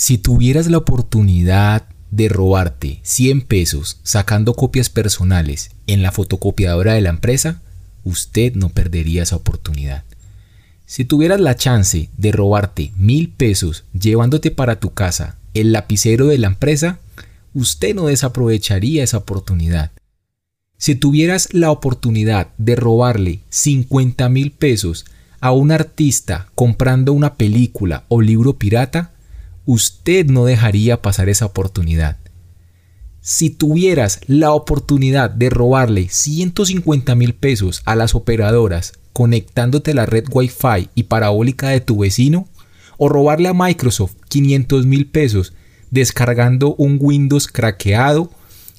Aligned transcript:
Si 0.00 0.16
tuvieras 0.16 0.70
la 0.70 0.78
oportunidad 0.78 1.88
de 2.12 2.28
robarte 2.28 3.00
100 3.02 3.40
pesos 3.42 3.98
sacando 4.04 4.54
copias 4.54 4.90
personales 4.90 5.72
en 5.88 6.02
la 6.02 6.12
fotocopiadora 6.12 6.94
de 6.94 7.00
la 7.00 7.08
empresa, 7.08 7.60
usted 8.04 8.54
no 8.54 8.68
perdería 8.68 9.24
esa 9.24 9.34
oportunidad. 9.34 10.04
Si 10.86 11.04
tuvieras 11.04 11.40
la 11.40 11.56
chance 11.56 12.10
de 12.16 12.30
robarte 12.30 12.92
mil 12.96 13.30
pesos 13.30 13.86
llevándote 13.92 14.52
para 14.52 14.78
tu 14.78 14.94
casa 14.94 15.36
el 15.52 15.72
lapicero 15.72 16.28
de 16.28 16.38
la 16.38 16.46
empresa, 16.46 17.00
usted 17.52 17.92
no 17.92 18.06
desaprovecharía 18.06 19.02
esa 19.02 19.16
oportunidad. 19.16 19.90
Si 20.76 20.94
tuvieras 20.94 21.52
la 21.52 21.72
oportunidad 21.72 22.50
de 22.56 22.76
robarle 22.76 23.40
50 23.48 24.28
mil 24.28 24.52
pesos 24.52 25.06
a 25.40 25.50
un 25.50 25.72
artista 25.72 26.46
comprando 26.54 27.12
una 27.12 27.34
película 27.34 28.04
o 28.06 28.20
libro 28.20 28.58
pirata, 28.58 29.10
usted 29.68 30.24
no 30.24 30.46
dejaría 30.46 31.02
pasar 31.02 31.28
esa 31.28 31.44
oportunidad. 31.44 32.16
Si 33.20 33.50
tuvieras 33.50 34.20
la 34.26 34.52
oportunidad 34.52 35.28
de 35.28 35.50
robarle 35.50 36.08
150 36.08 37.14
mil 37.14 37.34
pesos 37.34 37.82
a 37.84 37.94
las 37.94 38.14
operadoras 38.14 38.94
conectándote 39.12 39.90
a 39.90 39.94
la 39.94 40.06
red 40.06 40.24
Wi-Fi 40.32 40.88
y 40.94 41.02
parabólica 41.02 41.68
de 41.68 41.82
tu 41.82 41.98
vecino, 41.98 42.48
o 42.96 43.10
robarle 43.10 43.48
a 43.48 43.52
Microsoft 43.52 44.14
500 44.30 44.86
mil 44.86 45.06
pesos 45.06 45.52
descargando 45.90 46.74
un 46.76 46.96
Windows 46.98 47.46
craqueado, 47.46 48.30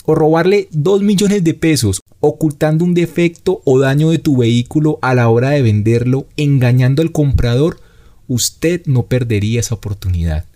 o 0.05 0.15
robarle 0.15 0.69
2 0.71 1.03
millones 1.03 1.43
de 1.43 1.53
pesos 1.53 2.01
ocultando 2.19 2.83
un 2.83 2.95
defecto 2.95 3.61
o 3.63 3.77
daño 3.77 4.09
de 4.09 4.17
tu 4.17 4.37
vehículo 4.37 4.97
a 5.03 5.13
la 5.13 5.29
hora 5.29 5.51
de 5.51 5.61
venderlo 5.61 6.25
engañando 6.35 7.03
al 7.03 7.11
comprador, 7.11 7.79
usted 8.27 8.81
no 8.87 9.03
perdería 9.05 9.59
esa 9.59 9.75
oportunidad. 9.75 10.48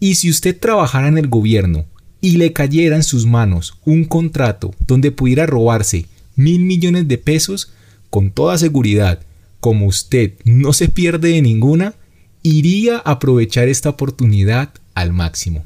Y 0.00 0.14
si 0.14 0.30
usted 0.30 0.58
trabajara 0.58 1.08
en 1.08 1.18
el 1.18 1.28
gobierno 1.28 1.84
y 2.20 2.36
le 2.36 2.52
cayera 2.52 2.96
en 2.96 3.02
sus 3.02 3.26
manos 3.26 3.78
un 3.84 4.04
contrato 4.04 4.74
donde 4.86 5.12
pudiera 5.12 5.46
robarse 5.46 6.06
mil 6.36 6.60
millones 6.60 7.08
de 7.08 7.18
pesos, 7.18 7.72
con 8.10 8.30
toda 8.30 8.58
seguridad, 8.58 9.20
como 9.60 9.86
usted 9.86 10.34
no 10.44 10.72
se 10.72 10.88
pierde 10.88 11.30
de 11.30 11.42
ninguna, 11.42 11.94
iría 12.42 12.96
a 12.98 13.12
aprovechar 13.12 13.68
esta 13.68 13.90
oportunidad 13.90 14.70
al 14.94 15.12
máximo. 15.12 15.64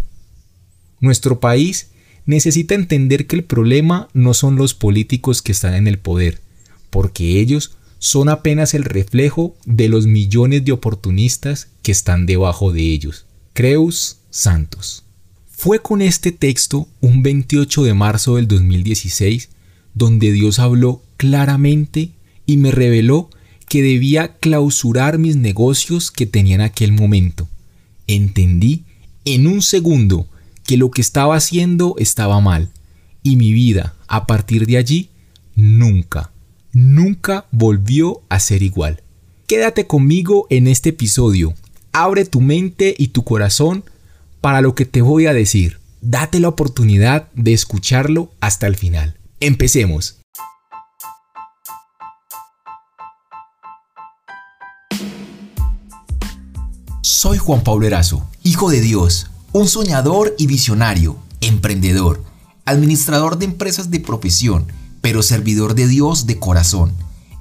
Nuestro 1.01 1.41
país 1.41 1.91
necesita 2.25 2.75
entender 2.75 3.27
que 3.27 3.37
el 3.37 3.45
problema 3.45 4.09
no 4.15 4.35
son 4.35 4.57
los 4.57 4.75
políticos 4.75 5.43
que 5.43 5.53
están 5.53 5.75
en 5.75 5.87
el 5.87 5.99
poder, 5.99 6.41
porque 6.91 7.41
ellos 7.41 7.77
son 7.99 8.29
apenas 8.29 8.75
el 8.75 8.85
reflejo 8.85 9.57
de 9.65 9.89
los 9.89 10.07
millones 10.07 10.65
de 10.65 10.73
oportunistas 10.73 11.69
que 11.83 11.93
están 11.93 12.27
debajo 12.27 12.73
de 12.73 12.83
ellos. 12.83 13.27
Creus 13.53 14.19
Santos. 14.33 15.05
Fue 15.47 15.81
con 15.81 16.03
este 16.03 16.33
texto, 16.33 16.89
un 17.01 17.23
28 17.23 17.85
de 17.85 17.95
marzo 17.95 18.37
del 18.37 18.49
2016, 18.49 19.51
donde 19.95 20.33
Dios 20.33 20.59
habló 20.59 21.03
claramente 21.19 22.11
y 22.47 22.57
me 22.57 22.73
reveló 22.73 23.31
que 23.69 23.83
debía 23.83 24.37
clausurar 24.39 25.19
mis 25.19 25.37
negocios 25.37 26.11
que 26.11 26.27
tenía 26.27 26.57
en 26.57 26.61
aquel 26.63 26.93
momento. 26.93 27.49
Entendí 28.07 28.85
en 29.25 29.47
un 29.47 29.63
segundo 29.63 30.27
que 30.65 30.77
lo 30.77 30.91
que 30.91 31.03
estaba 31.03 31.37
haciendo 31.37 31.95
estaba 31.99 32.41
mal 32.41 32.71
y 33.23 33.37
mi 33.37 33.53
vida 33.53 33.95
a 34.09 34.27
partir 34.27 34.67
de 34.67 34.79
allí 34.79 35.11
nunca, 35.55 36.33
nunca 36.73 37.47
volvió 37.53 38.23
a 38.31 38.41
ser 38.41 38.63
igual. 38.63 39.03
Quédate 39.47 39.87
conmigo 39.87 40.47
en 40.49 40.67
este 40.67 40.89
episodio. 40.89 41.55
Abre 41.93 42.25
tu 42.25 42.41
mente 42.41 42.95
y 42.97 43.09
tu 43.09 43.23
corazón 43.23 43.85
para 44.43 44.61
lo 44.61 44.75
que 44.75 44.85
te 44.85 45.01
voy 45.01 45.27
a 45.27 45.33
decir. 45.33 45.81
Date 46.03 46.41
la 46.41 46.49
oportunidad 46.49 47.31
de 47.33 47.55
escucharlo 47.55 48.33
hasta 48.41 48.67
el 48.67 48.77
final. 48.77 49.17
Empecemos. 49.41 50.19
Soy 57.03 57.39
Juan 57.39 57.63
Pablo 57.63 57.87
Erazo, 57.87 58.29
hijo 58.43 58.69
de 58.69 58.81
Dios, 58.81 59.29
un 59.53 59.69
soñador 59.69 60.35
y 60.39 60.49
visionario, 60.49 61.17
emprendedor, 61.41 62.25
administrador 62.65 63.39
de 63.39 63.45
empresas 63.45 63.93
de 63.93 64.01
profesión, 64.01 64.67
pero 65.01 65.23
servidor 65.23 65.77
de 65.77 65.87
Dios 65.87 66.27
de 66.27 66.41
corazón. 66.41 66.93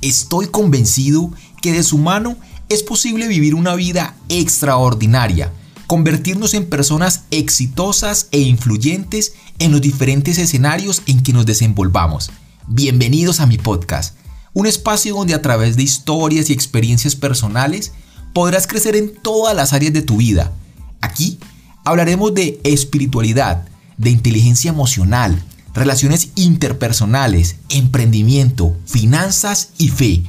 Estoy 0.02 0.48
convencido 0.48 1.32
que 1.64 1.72
de 1.72 1.82
su 1.82 1.98
mano 1.98 2.38
es 2.70 2.84
posible 2.84 3.28
vivir 3.28 3.56
una 3.56 3.74
vida 3.74 4.16
extraordinaria 4.30 5.52
convertirnos 5.92 6.54
en 6.54 6.68
personas 6.68 7.26
exitosas 7.32 8.30
e 8.32 8.40
influyentes 8.40 9.34
en 9.60 9.74
los 9.74 9.82
diferentes 9.82 10.38
escenarios 10.38 11.02
en 11.06 11.22
que 11.22 11.34
nos 11.34 11.46
desenvolvamos. 11.46 12.32
Bienvenidos 12.66 13.42
a 13.42 13.46
mi 13.46 13.58
podcast, 13.58 14.16
un 14.54 14.68
espacio 14.68 15.14
donde 15.14 15.34
a 15.34 15.42
través 15.42 15.76
de 15.76 15.84
historias 15.84 16.50
y 16.50 16.54
experiencias 16.54 17.18
personales 17.18 17.92
podrás 18.32 18.68
crecer 18.68 18.96
en 18.96 19.14
todas 19.14 19.54
las 19.54 19.74
áreas 19.74 19.92
de 19.92 20.02
tu 20.02 20.16
vida. 20.16 20.54
Aquí 21.02 21.40
hablaremos 21.84 22.34
de 22.34 22.62
espiritualidad, 22.64 23.68
de 23.98 24.12
inteligencia 24.12 24.70
emocional, 24.70 25.44
relaciones 25.74 26.30
interpersonales, 26.36 27.58
emprendimiento, 27.68 28.78
finanzas 28.86 29.72
y 29.78 29.90
fe. 29.90 30.24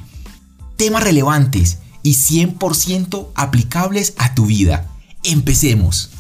Temas 0.75 1.05
relevantes 1.05 1.79
y 2.03 2.15
100% 2.15 3.29
aplicables 3.37 4.15
a 4.19 4.35
tu 4.35 4.47
vida. 4.47 4.89
Empecemos. 5.25 6.11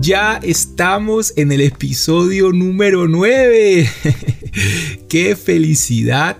Ya 0.00 0.40
estamos 0.42 1.32
en 1.36 1.52
el 1.52 1.60
episodio 1.60 2.52
número 2.52 3.06
9. 3.06 3.88
¡Qué 5.08 5.36
felicidad! 5.36 6.38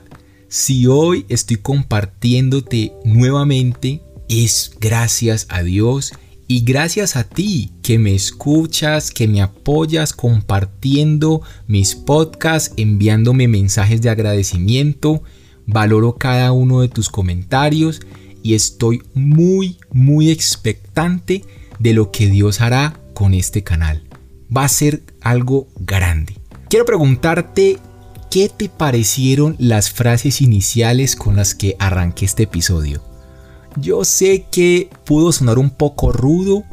Si 0.48 0.86
hoy 0.88 1.24
estoy 1.28 1.58
compartiéndote 1.58 2.92
nuevamente, 3.04 4.02
es 4.28 4.72
gracias 4.80 5.46
a 5.48 5.62
Dios 5.62 6.12
y 6.46 6.64
gracias 6.64 7.16
a 7.16 7.24
ti 7.24 7.70
que 7.82 7.98
me 7.98 8.14
escuchas, 8.14 9.10
que 9.10 9.26
me 9.28 9.40
apoyas 9.40 10.12
compartiendo 10.12 11.42
mis 11.66 11.94
podcasts, 11.94 12.74
enviándome 12.76 13.48
mensajes 13.48 14.02
de 14.02 14.10
agradecimiento. 14.10 15.22
Valoro 15.66 16.16
cada 16.16 16.52
uno 16.52 16.82
de 16.82 16.88
tus 16.88 17.08
comentarios 17.08 18.02
y 18.42 18.54
estoy 18.54 19.02
muy, 19.14 19.78
muy 19.90 20.30
expectante 20.30 21.44
de 21.78 21.94
lo 21.94 22.10
que 22.10 22.28
Dios 22.28 22.60
hará 22.60 23.00
con 23.14 23.32
este 23.32 23.62
canal. 23.62 24.02
Va 24.54 24.64
a 24.64 24.68
ser 24.68 25.02
algo 25.22 25.68
grande. 25.76 26.34
Quiero 26.68 26.84
preguntarte 26.84 27.78
qué 28.30 28.50
te 28.50 28.68
parecieron 28.68 29.56
las 29.58 29.90
frases 29.90 30.42
iniciales 30.42 31.16
con 31.16 31.36
las 31.36 31.54
que 31.54 31.76
arranqué 31.78 32.26
este 32.26 32.42
episodio. 32.42 33.13
Yo 33.76 34.04
sé 34.04 34.46
que 34.50 34.88
pudo 35.04 35.32
sonar 35.32 35.58
un 35.58 35.70
poco 35.70 36.12
rudo, 36.12 36.64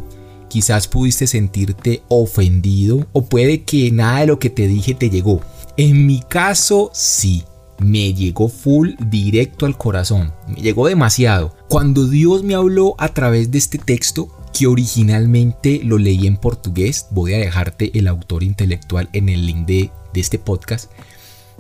quizás 0.50 0.88
pudiste 0.88 1.28
sentirte 1.28 2.04
ofendido 2.10 3.08
o 3.14 3.26
puede 3.26 3.64
que 3.64 3.92
nada 3.92 4.20
de 4.20 4.28
lo 4.28 4.40
que 4.40 4.50
te 4.50 4.68
dije 4.68 4.94
te 4.94 5.10
llegó. 5.10 5.42
En 5.78 6.06
mi 6.06 6.20
caso, 6.22 6.92
sí, 6.94 7.44
me 7.80 8.14
llegó 8.14 8.50
full 8.50 8.92
directo 9.10 9.66
al 9.66 9.78
corazón, 9.78 10.34
me 10.48 10.62
llegó 10.62 10.88
demasiado. 10.88 11.56
Cuando 11.68 12.08
Dios 12.08 12.44
me 12.44 12.54
habló 12.54 12.96
a 13.00 13.10
través 13.10 13.50
de 13.50 13.58
este 13.58 13.80
texto, 13.80 14.30
que 14.54 14.68
originalmente 14.68 15.82
lo 15.84 15.98
leí 15.98 16.28
en 16.28 16.38
portugués, 16.38 17.08
voy 17.12 17.34
a 17.34 17.40
dejarte 17.40 17.98
el 17.98 18.08
autor 18.08 18.44
intelectual 18.44 19.10
en 19.14 19.30
el 19.30 19.46
link 19.48 19.66
de, 19.66 19.92
este 20.14 20.38
podcast, 20.38 20.92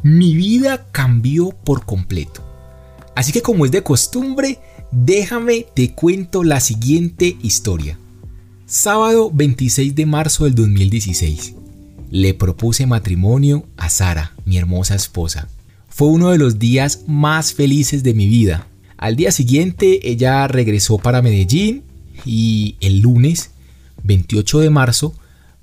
mi 0.03 0.35
vida 0.35 0.85
cambió 0.91 1.49
por 1.49 1.85
completo. 1.85 2.43
Así 3.15 3.31
que 3.31 3.41
como 3.41 3.65
es 3.65 3.71
de 3.71 3.81
costumbre, 3.81 4.59
Déjame 4.91 5.65
te 5.73 5.93
cuento 5.93 6.43
la 6.43 6.59
siguiente 6.59 7.37
historia. 7.41 7.97
Sábado 8.65 9.31
26 9.33 9.95
de 9.95 10.05
marzo 10.05 10.43
del 10.43 10.53
2016. 10.53 11.55
Le 12.09 12.33
propuse 12.33 12.85
matrimonio 12.85 13.65
a 13.77 13.89
Sara, 13.89 14.33
mi 14.43 14.57
hermosa 14.57 14.95
esposa. 14.95 15.47
Fue 15.87 16.09
uno 16.09 16.31
de 16.31 16.37
los 16.37 16.59
días 16.59 17.05
más 17.07 17.53
felices 17.53 18.03
de 18.03 18.13
mi 18.13 18.27
vida. 18.27 18.67
Al 18.97 19.15
día 19.15 19.31
siguiente 19.31 20.09
ella 20.11 20.45
regresó 20.49 20.97
para 20.97 21.21
Medellín 21.21 21.83
y 22.25 22.75
el 22.81 22.99
lunes 22.99 23.51
28 24.03 24.59
de 24.59 24.71
marzo 24.71 25.15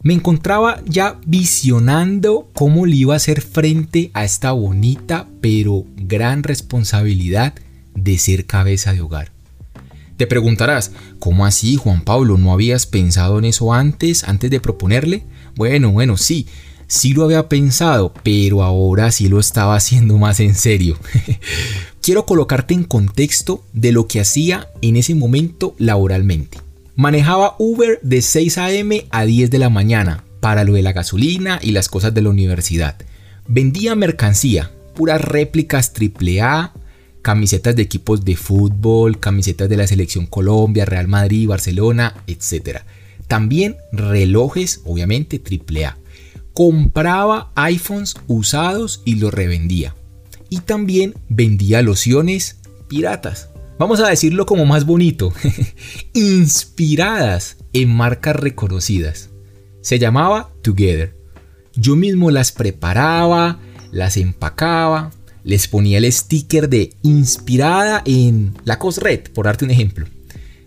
me 0.03 0.15
encontraba 0.15 0.81
ya 0.87 1.21
visionando 1.27 2.49
cómo 2.55 2.87
le 2.87 2.97
iba 2.97 3.13
a 3.13 3.19
hacer 3.19 3.43
frente 3.43 4.11
a 4.15 4.25
esta 4.25 4.53
bonita 4.53 5.29
pero 5.43 5.85
gran 5.97 6.45
responsabilidad 6.45 7.53
de 8.05 8.19
ser 8.19 8.47
cabeza 8.47 8.93
de 8.93 9.01
hogar. 9.01 9.31
Te 10.17 10.27
preguntarás, 10.27 10.91
¿cómo 11.21 11.47
así 11.47 11.77
Juan 11.77 12.03
Pablo? 12.03 12.39
¿No 12.39 12.53
habías 12.53 12.87
pensado 12.87 13.39
en 13.39 13.45
eso 13.45 13.73
antes, 13.73 14.25
antes 14.25 14.51
de 14.51 14.61
proponerle? 14.61 15.23
Bueno, 15.55 15.93
bueno, 15.93 16.17
sí. 16.17 16.47
Sí 16.89 17.13
lo 17.13 17.25
había 17.25 17.49
pensado, 17.49 18.15
pero 18.23 18.63
ahora 18.63 19.13
sí 19.13 19.29
lo 19.29 19.39
estaba 19.39 19.77
haciendo 19.77 20.17
más 20.17 20.41
en 20.41 20.55
serio. 20.55 20.99
Quiero 22.03 22.25
colocarte 22.25 22.75
en 22.75 22.85
contexto 22.85 23.63
de 23.75 23.93
lo 23.93 24.09
que 24.09 24.21
hacía 24.21 24.69
en 24.81 24.97
ese 24.97 25.15
momento 25.15 25.75
laboralmente. 25.79 26.59
Manejaba 26.97 27.55
Uber 27.59 28.01
de 28.03 28.23
6 28.23 28.59
a.m. 28.59 29.07
a 29.11 29.25
10 29.25 29.51
de 29.51 29.59
la 29.59 29.69
mañana 29.69 30.25
para 30.41 30.65
lo 30.65 30.73
de 30.73 30.83
la 30.83 30.93
gasolina 30.93 31.61
y 31.63 31.73
las 31.73 31.89
cosas 31.89 32.15
de 32.15 32.23
la 32.23 32.31
universidad. 32.31 32.97
Vendía 33.47 33.95
mercancía, 33.95 34.73
puras 34.95 35.21
réplicas 35.21 35.93
AAA, 35.95 36.73
camisetas 37.23 37.77
de 37.77 37.83
equipos 37.83 38.25
de 38.25 38.37
fútbol, 38.37 39.19
camisetas 39.21 39.69
de 39.69 39.77
la 39.77 39.87
selección 39.87 40.27
Colombia, 40.27 40.85
Real 40.85 41.09
Madrid, 41.09 41.49
Barcelona, 41.49 42.23
etc. 42.27 42.81
También 43.27 43.77
relojes, 43.93 44.81
obviamente 44.85 45.41
AAA. 45.41 45.97
Compraba 46.55 47.53
iPhones 47.55 48.15
usados 48.27 49.03
y 49.05 49.17
los 49.17 49.33
revendía. 49.33 49.95
Y 50.51 50.61
también 50.61 51.15
vendía 51.29 51.83
lociones 51.83 52.59
piratas 52.89 53.49
vamos 53.79 54.01
a 54.01 54.09
decirlo 54.09 54.45
como 54.45 54.67
más 54.67 54.85
bonito, 54.85 55.33
inspiradas 56.13 57.57
en 57.73 57.89
marcas 57.89 58.37
reconocidas. 58.37 59.31
Se 59.81 59.99
llamaba 59.99 60.51
Together. 60.63 61.17
Yo 61.75 61.97
mismo 61.97 62.31
las 62.31 62.53
preparaba, 62.53 63.61
las 63.93 64.17
empacaba, 64.17 65.13
les 65.49 65.67
ponía 65.67 65.97
el 65.97 66.13
sticker 66.13 66.69
de 66.69 66.93
inspirada 67.03 68.03
en 68.05 68.53
la 68.67 68.79
Red, 68.99 69.31
por 69.33 69.47
darte 69.47 69.65
un 69.65 69.71
ejemplo. 69.71 70.05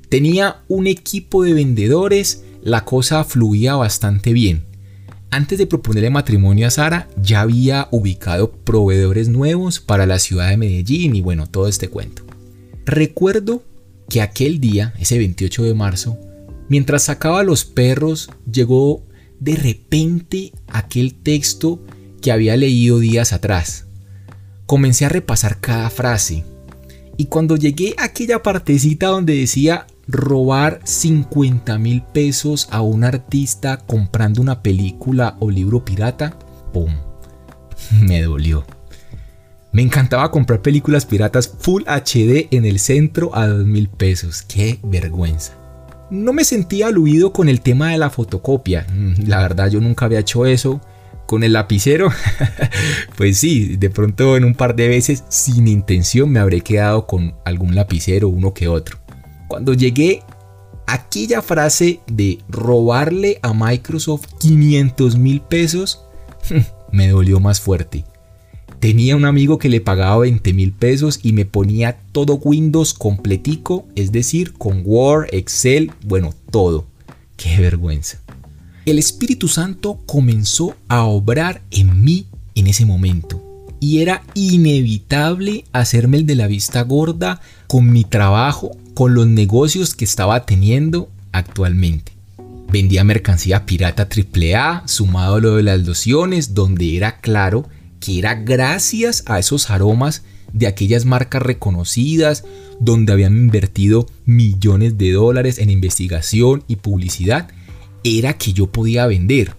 Tenía 0.09 0.63
un 0.67 0.87
equipo 0.87 1.43
de 1.43 1.53
vendedores, 1.53 2.45
la 2.63 2.83
cosa 2.83 3.23
fluía 3.23 3.75
bastante 3.75 4.33
bien. 4.33 4.63
Antes 5.29 5.59
de 5.59 5.67
proponerle 5.67 6.09
matrimonio 6.09 6.65
a 6.65 6.71
Sara, 6.71 7.07
ya 7.21 7.41
había 7.41 7.89
ubicado 7.91 8.53
proveedores 8.53 9.29
nuevos 9.29 9.79
para 9.79 10.07
la 10.07 10.17
ciudad 10.17 10.49
de 10.49 10.57
Medellín 10.57 11.15
y 11.15 11.21
bueno, 11.21 11.45
todo 11.45 11.67
este 11.67 11.87
cuento. 11.87 12.23
Recuerdo 12.83 13.61
que 14.09 14.23
aquel 14.23 14.59
día, 14.59 14.95
ese 14.97 15.19
28 15.19 15.61
de 15.61 15.75
marzo, 15.75 16.17
mientras 16.69 17.03
sacaba 17.03 17.43
los 17.43 17.65
perros, 17.65 18.31
llegó 18.51 19.03
de 19.39 19.57
repente 19.57 20.53
aquel 20.65 21.13
texto 21.13 21.85
que 22.19 22.31
había 22.31 22.57
leído 22.57 22.97
días 22.97 23.31
atrás. 23.31 23.85
Comencé 24.71 25.03
a 25.03 25.09
repasar 25.09 25.59
cada 25.59 25.89
frase 25.89 26.45
y 27.17 27.25
cuando 27.25 27.57
llegué 27.57 27.93
a 27.97 28.05
aquella 28.05 28.41
partecita 28.41 29.07
donde 29.07 29.35
decía 29.35 29.85
robar 30.07 30.79
50 30.85 31.77
mil 31.77 32.01
pesos 32.03 32.69
a 32.71 32.79
un 32.79 33.03
artista 33.03 33.79
comprando 33.79 34.41
una 34.41 34.63
película 34.63 35.35
o 35.41 35.51
libro 35.51 35.83
pirata, 35.83 36.37
¡pum! 36.71 36.89
Me 38.01 38.21
dolió. 38.21 38.65
Me 39.73 39.81
encantaba 39.81 40.31
comprar 40.31 40.61
películas 40.61 41.05
piratas 41.05 41.53
Full 41.59 41.83
HD 41.83 42.47
en 42.51 42.63
el 42.63 42.79
centro 42.79 43.35
a 43.35 43.47
2 43.47 43.65
mil 43.65 43.89
pesos. 43.89 44.41
¡Qué 44.41 44.79
vergüenza! 44.83 45.51
No 46.09 46.31
me 46.31 46.45
sentía 46.45 46.87
aludido 46.87 47.33
con 47.33 47.49
el 47.49 47.59
tema 47.59 47.89
de 47.91 47.97
la 47.97 48.09
fotocopia. 48.09 48.87
Mm, 48.89 49.27
la 49.27 49.41
verdad 49.41 49.69
yo 49.69 49.81
nunca 49.81 50.05
había 50.05 50.19
hecho 50.19 50.45
eso. 50.45 50.79
Con 51.31 51.45
el 51.45 51.53
lapicero, 51.53 52.09
pues 53.15 53.37
sí, 53.37 53.77
de 53.77 53.89
pronto 53.89 54.35
en 54.35 54.43
un 54.43 54.53
par 54.53 54.75
de 54.75 54.89
veces 54.89 55.23
sin 55.29 55.69
intención 55.69 56.29
me 56.29 56.41
habré 56.41 56.59
quedado 56.59 57.07
con 57.07 57.35
algún 57.45 57.73
lapicero, 57.73 58.27
uno 58.27 58.53
que 58.53 58.67
otro. 58.67 58.97
Cuando 59.47 59.73
llegué 59.73 60.23
aquella 60.87 61.41
frase 61.41 62.01
de 62.05 62.39
robarle 62.49 63.39
a 63.43 63.53
Microsoft 63.53 64.25
500 64.41 65.15
mil 65.15 65.39
pesos, 65.39 66.03
me 66.91 67.07
dolió 67.07 67.39
más 67.39 67.61
fuerte. 67.61 68.03
Tenía 68.81 69.15
un 69.15 69.23
amigo 69.23 69.57
que 69.57 69.69
le 69.69 69.79
pagaba 69.79 70.17
20 70.17 70.51
mil 70.51 70.73
pesos 70.73 71.21
y 71.23 71.31
me 71.31 71.45
ponía 71.45 71.97
todo 72.11 72.41
Windows 72.43 72.93
completico, 72.93 73.87
es 73.95 74.11
decir, 74.11 74.51
con 74.51 74.81
Word, 74.83 75.29
Excel, 75.31 75.93
bueno, 76.03 76.33
todo. 76.51 76.87
Qué 77.37 77.57
vergüenza. 77.57 78.20
El 78.83 78.97
Espíritu 78.97 79.47
Santo 79.47 79.99
comenzó 80.07 80.75
a 80.87 81.03
obrar 81.03 81.61
en 81.69 82.03
mí 82.03 82.25
en 82.55 82.65
ese 82.65 82.85
momento. 82.85 83.39
Y 83.79 83.99
era 84.01 84.23
inevitable 84.33 85.65
hacerme 85.71 86.17
el 86.17 86.25
de 86.25 86.35
la 86.35 86.47
vista 86.47 86.81
gorda 86.81 87.41
con 87.67 87.91
mi 87.91 88.03
trabajo, 88.03 88.75
con 88.95 89.13
los 89.13 89.27
negocios 89.27 89.93
que 89.93 90.05
estaba 90.05 90.47
teniendo 90.47 91.11
actualmente. 91.31 92.11
Vendía 92.71 93.03
mercancía 93.03 93.67
pirata 93.67 94.07
AAA, 94.07 94.87
sumado 94.87 95.35
a 95.35 95.39
lo 95.39 95.55
de 95.57 95.63
las 95.63 95.85
lociones, 95.85 96.55
donde 96.55 96.97
era 96.97 97.19
claro 97.19 97.67
que 97.99 98.17
era 98.17 98.33
gracias 98.33 99.23
a 99.27 99.37
esos 99.37 99.69
aromas 99.69 100.23
de 100.53 100.65
aquellas 100.65 101.05
marcas 101.05 101.43
reconocidas 101.43 102.45
donde 102.79 103.13
habían 103.13 103.37
invertido 103.37 104.07
millones 104.25 104.97
de 104.97 105.11
dólares 105.11 105.59
en 105.59 105.69
investigación 105.69 106.63
y 106.67 106.77
publicidad, 106.77 107.49
era 108.03 108.33
que 108.37 108.53
yo 108.53 108.71
podía 108.71 109.07
vender. 109.07 109.55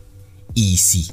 Y 0.54 0.76
sí, 0.78 1.08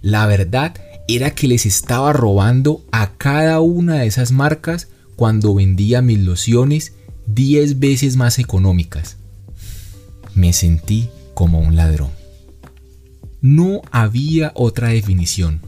la 0.00 0.26
verdad 0.26 0.74
era 1.08 1.30
que 1.34 1.48
les 1.48 1.66
estaba 1.66 2.12
robando 2.12 2.84
a 2.92 3.12
cada 3.12 3.60
una 3.60 3.96
de 3.96 4.06
esas 4.06 4.32
marcas 4.32 4.88
cuando 5.16 5.54
vendía 5.54 6.02
mis 6.02 6.18
lociones 6.18 6.94
10 7.26 7.78
veces 7.78 8.16
más 8.16 8.38
económicas. 8.38 9.16
Me 10.34 10.52
sentí 10.52 11.08
como 11.34 11.60
un 11.60 11.76
ladrón. 11.76 12.10
No 13.40 13.82
había 13.90 14.52
otra 14.54 14.88
definición 14.88 15.60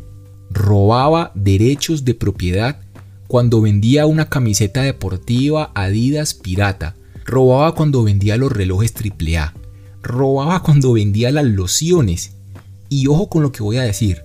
robaba 0.50 1.32
derechos 1.34 2.04
de 2.04 2.14
propiedad 2.14 2.80
cuando 3.26 3.60
vendía 3.60 4.06
una 4.06 4.28
camiseta 4.28 4.82
deportiva 4.82 5.70
Adidas 5.74 6.34
pirata, 6.34 6.94
robaba 7.24 7.74
cuando 7.74 8.02
vendía 8.02 8.36
los 8.36 8.50
relojes 8.50 8.94
AAA, 8.94 9.52
robaba 10.02 10.62
cuando 10.62 10.92
vendía 10.92 11.30
las 11.30 11.44
lociones. 11.44 12.32
Y 12.88 13.06
ojo 13.06 13.28
con 13.28 13.42
lo 13.42 13.52
que 13.52 13.62
voy 13.62 13.76
a 13.76 13.82
decir, 13.82 14.22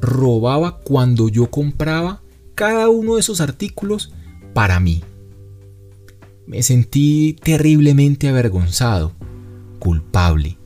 robaba 0.00 0.78
cuando 0.78 1.28
yo 1.28 1.50
compraba 1.50 2.22
cada 2.54 2.88
uno 2.88 3.14
de 3.14 3.20
esos 3.20 3.40
artículos 3.40 4.12
para 4.52 4.78
mí. 4.80 5.02
Me 6.46 6.62
sentí 6.62 7.36
terriblemente 7.42 8.28
avergonzado, 8.28 9.12
culpable. 9.78 10.58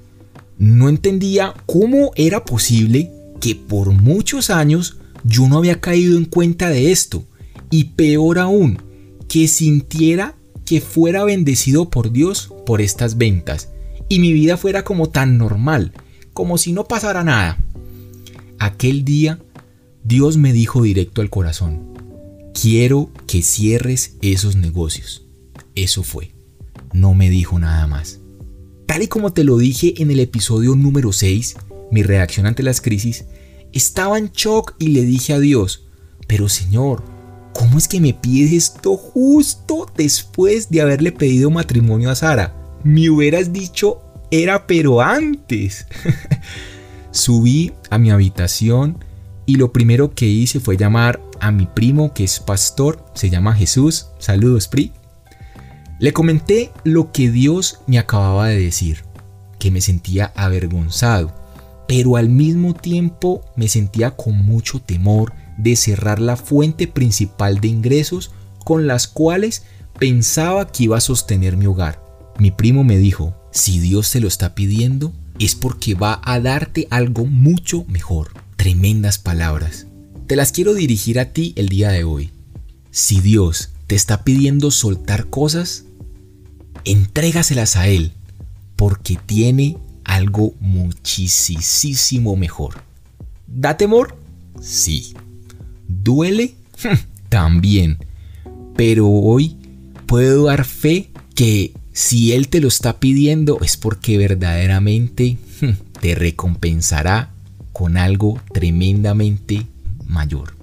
No 0.59 0.89
entendía 0.89 1.55
cómo 1.67 2.11
era 2.17 2.45
posible 2.45 3.13
que 3.41 3.55
por 3.55 3.93
muchos 3.93 4.51
años 4.51 4.99
yo 5.25 5.49
no 5.49 5.59
había 5.59 5.81
caído 5.81 6.19
en 6.19 6.25
cuenta 6.25 6.69
de 6.69 6.91
esto. 6.91 7.25
Y 7.71 7.85
peor 7.85 8.39
aún, 8.39 8.83
que 9.29 9.47
sintiera 9.47 10.35
que 10.65 10.81
fuera 10.81 11.25
bendecido 11.25 11.91
por 11.91 12.13
Dios 12.13 12.53
por 12.67 12.81
estas 12.81 13.17
ventas. 13.17 13.71
Y 14.09 14.21
mi 14.21 14.33
vida 14.33 14.57
fuera 14.57 14.85
como 14.85 15.11
tan 15.11 15.39
normal, 15.39 15.93
como 16.33 16.57
si 16.59 16.73
no 16.73 16.85
pasara 16.85 17.25
nada. 17.25 17.59
Aquel 18.59 19.05
día, 19.05 19.39
Dios 20.03 20.37
me 20.37 20.53
dijo 20.53 20.83
directo 20.83 21.21
al 21.21 21.31
corazón, 21.31 21.89
quiero 22.61 23.11
que 23.27 23.43
cierres 23.43 24.17
esos 24.23 24.57
negocios. 24.57 25.27
Eso 25.75 26.03
fue. 26.03 26.33
No 26.93 27.15
me 27.15 27.29
dijo 27.29 27.59
nada 27.59 27.87
más. 27.87 28.21
Tal 28.87 29.03
y 29.03 29.09
como 29.09 29.33
te 29.33 29.45
lo 29.45 29.59
dije 29.59 29.95
en 29.99 30.11
el 30.11 30.21
episodio 30.21 30.75
número 30.75 31.13
6, 31.13 31.57
mi 31.91 32.03
reacción 32.03 32.47
ante 32.47 32.63
las 32.63 32.81
crisis, 32.81 33.27
estaba 33.73 34.19
en 34.19 34.31
shock 34.31 34.75
y 34.79 34.89
le 34.89 35.03
dije 35.03 35.35
a 35.35 35.39
Dios, 35.39 35.85
pero 36.27 36.49
Señor, 36.49 37.05
¿cómo 37.53 37.79
es 37.79 37.87
que 37.87 38.01
me 38.01 38.15
pides 38.15 38.53
esto 38.53 38.97
justo 38.97 39.87
después 39.97 40.71
de 40.71 40.81
haberle 40.81 41.13
pedido 41.13 41.51
matrimonio 41.51 42.11
a 42.11 42.15
Sara? 42.15 42.55
Me 42.83 43.11
hubieras 43.11 43.53
dicho, 43.53 44.01
era 44.31 44.67
pero 44.67 45.01
antes. 45.01 45.87
Subí 47.11 47.73
a 47.91 47.99
mi 47.99 48.11
habitación 48.11 49.05
y 49.47 49.57
lo 49.57 49.73
primero 49.73 50.15
que 50.15 50.27
hice 50.27 50.61
fue 50.61 50.77
llamar 50.77 51.21
a 51.41 51.51
mi 51.51 51.67
primo 51.67 52.13
que 52.13 52.25
es 52.25 52.41
pastor, 52.41 53.05
se 53.15 53.31
llama 53.31 53.55
Jesús, 53.55 54.09
saludos 54.19 54.69
Pri. 54.69 54.93
Le 55.99 56.13
comenté 56.13 56.71
lo 56.85 57.13
que 57.13 57.31
Dios 57.31 57.81
me 57.87 57.99
acababa 57.99 58.49
de 58.49 58.61
decir, 58.61 59.05
que 59.59 59.71
me 59.71 59.81
sentía 59.81 60.33
avergonzado 60.37 61.39
pero 61.89 62.17
al 62.17 62.29
mismo 62.29 62.75
tiempo 62.75 63.43
me 63.57 63.67
sentía 63.67 64.11
con 64.11 64.37
mucho 64.45 64.79
temor 64.79 65.33
de 65.57 65.75
cerrar 65.75 66.21
la 66.21 66.37
fuente 66.37 66.87
principal 66.87 67.61
de 67.61 67.69
ingresos 67.69 68.31
con 68.63 68.87
las 68.87 69.09
cuales 69.09 69.65
pensaba 69.99 70.71
que 70.71 70.85
iba 70.85 70.99
a 70.99 71.01
sostener 71.01 71.57
mi 71.57 71.67
hogar. 71.67 71.99
Mi 72.39 72.53
primo 72.53 72.85
me 72.85 72.99
dijo, 72.99 73.35
si 73.51 73.81
Dios 73.81 74.13
te 74.13 74.21
lo 74.21 74.29
está 74.29 74.55
pidiendo, 74.55 75.13
es 75.41 75.57
porque 75.57 75.95
va 75.95 76.21
a 76.25 76.39
darte 76.39 76.87
algo 76.91 77.27
mucho 77.27 77.85
mejor. 77.89 78.31
Tremendas 78.57 79.19
palabras. 79.19 79.87
Te 80.29 80.37
las 80.37 80.53
quiero 80.53 80.75
dirigir 80.75 81.19
a 81.19 81.33
ti 81.33 81.53
el 81.57 81.69
día 81.69 81.91
de 81.91 82.05
hoy. 82.05 82.31
Si 82.93 83.21
Dios 83.21 83.71
te 83.89 83.97
está 83.97 84.23
pidiendo 84.23 84.71
soltar 84.71 85.27
cosas, 85.27 85.85
entrégaselas 86.85 87.77
a 87.77 87.89
Él, 87.89 88.13
porque 88.77 89.19
tiene 89.27 89.77
algo 90.05 90.55
muchísimo 90.61 92.37
mejor. 92.37 92.83
¿Da 93.49 93.77
temor? 93.77 94.17
Sí. 94.61 95.15
¿Duele? 95.89 96.55
También. 97.29 97.99
Pero 98.77 99.09
hoy 99.09 99.57
puedo 100.07 100.45
dar 100.45 100.65
fe 100.65 101.11
que 101.35 101.73
si 101.93 102.33
Él 102.33 102.49
te 102.49 102.61
lo 102.61 102.69
está 102.69 103.01
pidiendo 103.01 103.59
es 103.63 103.77
porque 103.77 104.19
verdaderamente 104.19 105.39
te 106.01 106.15
recompensará 106.15 107.31
con 107.73 107.97
algo 107.97 108.41
tremendamente 108.53 109.67
mayor. 110.07 110.55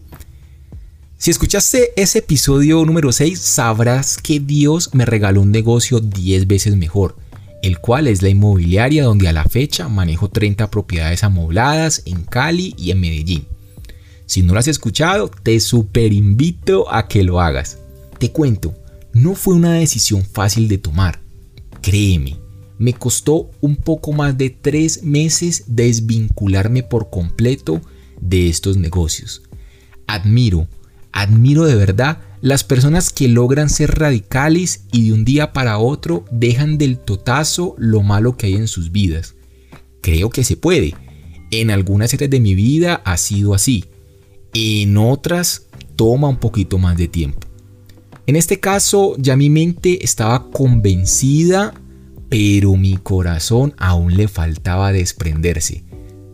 Si 1.17 1.31
escuchaste 1.31 1.91
ese 1.95 2.19
episodio 2.19 2.85
número 2.85 3.11
6, 3.11 3.39
sabrás 3.39 4.17
que 4.17 4.39
Dios 4.39 4.93
me 4.93 5.05
regaló 5.05 5.41
un 5.41 5.51
negocio 5.51 5.99
10 5.99 6.45
veces 6.45 6.75
mejor, 6.75 7.15
el 7.63 7.79
cual 7.79 8.07
es 8.07 8.21
la 8.21 8.29
inmobiliaria 8.29 9.03
donde 9.03 9.27
a 9.27 9.33
la 9.33 9.45
fecha 9.45 9.87
manejo 9.87 10.29
30 10.29 10.69
propiedades 10.69 11.23
amobladas 11.23 12.03
en 12.05 12.23
Cali 12.23 12.75
y 12.77 12.91
en 12.91 12.99
Medellín. 12.99 13.47
Si 14.25 14.41
no 14.41 14.53
lo 14.53 14.59
has 14.59 14.67
escuchado, 14.67 15.29
te 15.29 15.59
super 15.59 16.11
invito 16.13 16.93
a 16.93 17.07
que 17.07 17.23
lo 17.23 17.39
hagas. 17.41 17.79
Te 18.19 18.31
cuento, 18.31 18.73
no 19.15 19.33
fue 19.33 19.55
una 19.55 19.71
decisión 19.71 20.25
fácil 20.25 20.67
de 20.67 20.77
tomar. 20.77 21.21
Créeme, 21.81 22.37
me 22.77 22.91
costó 22.91 23.49
un 23.61 23.77
poco 23.77 24.11
más 24.11 24.37
de 24.37 24.49
tres 24.49 25.03
meses 25.03 25.63
desvincularme 25.67 26.83
por 26.83 27.09
completo 27.09 27.81
de 28.19 28.49
estos 28.49 28.75
negocios. 28.75 29.41
Admiro, 30.05 30.67
admiro 31.13 31.63
de 31.63 31.75
verdad 31.75 32.19
las 32.41 32.65
personas 32.65 33.09
que 33.09 33.29
logran 33.29 33.69
ser 33.69 33.97
radicales 33.97 34.83
y 34.91 35.07
de 35.07 35.13
un 35.13 35.23
día 35.23 35.53
para 35.53 35.77
otro 35.77 36.25
dejan 36.29 36.77
del 36.77 36.99
totazo 36.99 37.73
lo 37.77 38.03
malo 38.03 38.35
que 38.35 38.47
hay 38.47 38.55
en 38.55 38.67
sus 38.67 38.91
vidas. 38.91 39.35
Creo 40.01 40.29
que 40.29 40.43
se 40.43 40.57
puede. 40.57 40.93
En 41.51 41.71
algunas 41.71 42.13
áreas 42.13 42.29
de 42.29 42.41
mi 42.41 42.53
vida 42.53 43.01
ha 43.05 43.15
sido 43.15 43.53
así. 43.53 43.85
En 44.53 44.97
otras 44.97 45.67
toma 45.95 46.27
un 46.27 46.37
poquito 46.37 46.77
más 46.77 46.97
de 46.97 47.07
tiempo. 47.07 47.44
En 48.27 48.35
este 48.35 48.59
caso 48.59 49.15
ya 49.17 49.35
mi 49.35 49.49
mente 49.49 50.03
estaba 50.03 50.49
convencida 50.49 51.73
pero 52.29 52.75
mi 52.75 52.97
corazón 52.97 53.73
aún 53.77 54.17
le 54.17 54.27
faltaba 54.27 54.91
desprenderse. 54.91 55.83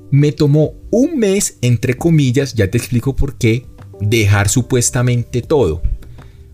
Me 0.10 0.32
tomó 0.32 0.74
un 0.90 1.18
mes, 1.18 1.58
entre 1.62 1.96
comillas, 1.96 2.54
ya 2.54 2.70
te 2.70 2.78
explico 2.78 3.16
por 3.16 3.38
qué, 3.38 3.66
dejar 4.00 4.50
supuestamente 4.50 5.42
todo. 5.42 5.82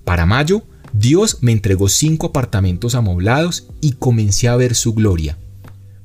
Para 0.03 0.25
mayo, 0.25 0.63
Dios 0.93 1.39
me 1.41 1.51
entregó 1.51 1.89
cinco 1.89 2.27
apartamentos 2.27 2.95
amoblados 2.95 3.67
y 3.81 3.93
comencé 3.93 4.47
a 4.47 4.55
ver 4.55 4.75
su 4.75 4.93
gloria. 4.93 5.37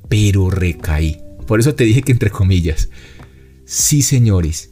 Pero 0.08 0.50
recaí. 0.50 1.20
Por 1.46 1.60
eso 1.60 1.74
te 1.74 1.84
dije 1.84 2.02
que 2.02 2.12
entre 2.12 2.30
comillas. 2.30 2.88
Sí, 3.64 4.02
señores, 4.02 4.70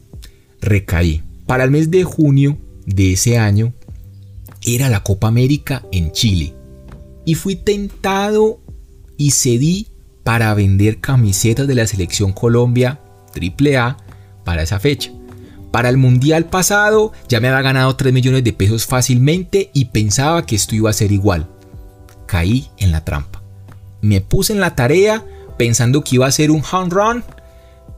recaí. 0.61 1.23
Para 1.45 1.63
el 1.63 1.71
mes 1.71 1.91
de 1.91 2.03
junio 2.03 2.57
de 2.85 3.13
ese 3.13 3.37
año 3.37 3.73
era 4.63 4.89
la 4.89 5.03
Copa 5.03 5.27
América 5.27 5.83
en 5.91 6.11
Chile 6.11 6.53
y 7.25 7.35
fui 7.35 7.55
tentado 7.55 8.59
y 9.17 9.31
cedí 9.31 9.87
para 10.23 10.53
vender 10.53 10.99
camisetas 10.99 11.67
de 11.67 11.75
la 11.75 11.87
selección 11.87 12.31
Colombia 12.31 12.99
AAA 13.35 13.97
para 14.43 14.63
esa 14.63 14.79
fecha. 14.79 15.11
Para 15.71 15.89
el 15.89 15.97
mundial 15.97 16.45
pasado 16.45 17.13
ya 17.27 17.39
me 17.39 17.47
había 17.47 17.61
ganado 17.61 17.95
3 17.95 18.13
millones 18.13 18.43
de 18.43 18.53
pesos 18.53 18.85
fácilmente 18.85 19.71
y 19.73 19.85
pensaba 19.85 20.45
que 20.45 20.55
esto 20.55 20.75
iba 20.75 20.89
a 20.89 20.93
ser 20.93 21.11
igual. 21.11 21.47
Caí 22.27 22.69
en 22.77 22.91
la 22.91 23.05
trampa. 23.05 23.41
Me 24.01 24.21
puse 24.21 24.53
en 24.53 24.59
la 24.59 24.75
tarea 24.75 25.23
pensando 25.57 26.03
que 26.03 26.15
iba 26.15 26.27
a 26.27 26.31
ser 26.31 26.51
un 26.51 26.63
home 26.69 26.89
run 26.89 27.23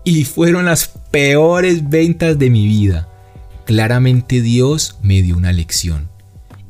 y 0.03 0.25
fueron 0.25 0.65
las 0.65 0.87
peores 1.11 1.89
ventas 1.89 2.37
de 2.37 2.49
mi 2.49 2.67
vida. 2.67 3.07
Claramente 3.65 4.41
Dios 4.41 4.97
me 5.01 5.21
dio 5.21 5.37
una 5.37 5.53
lección. 5.53 6.12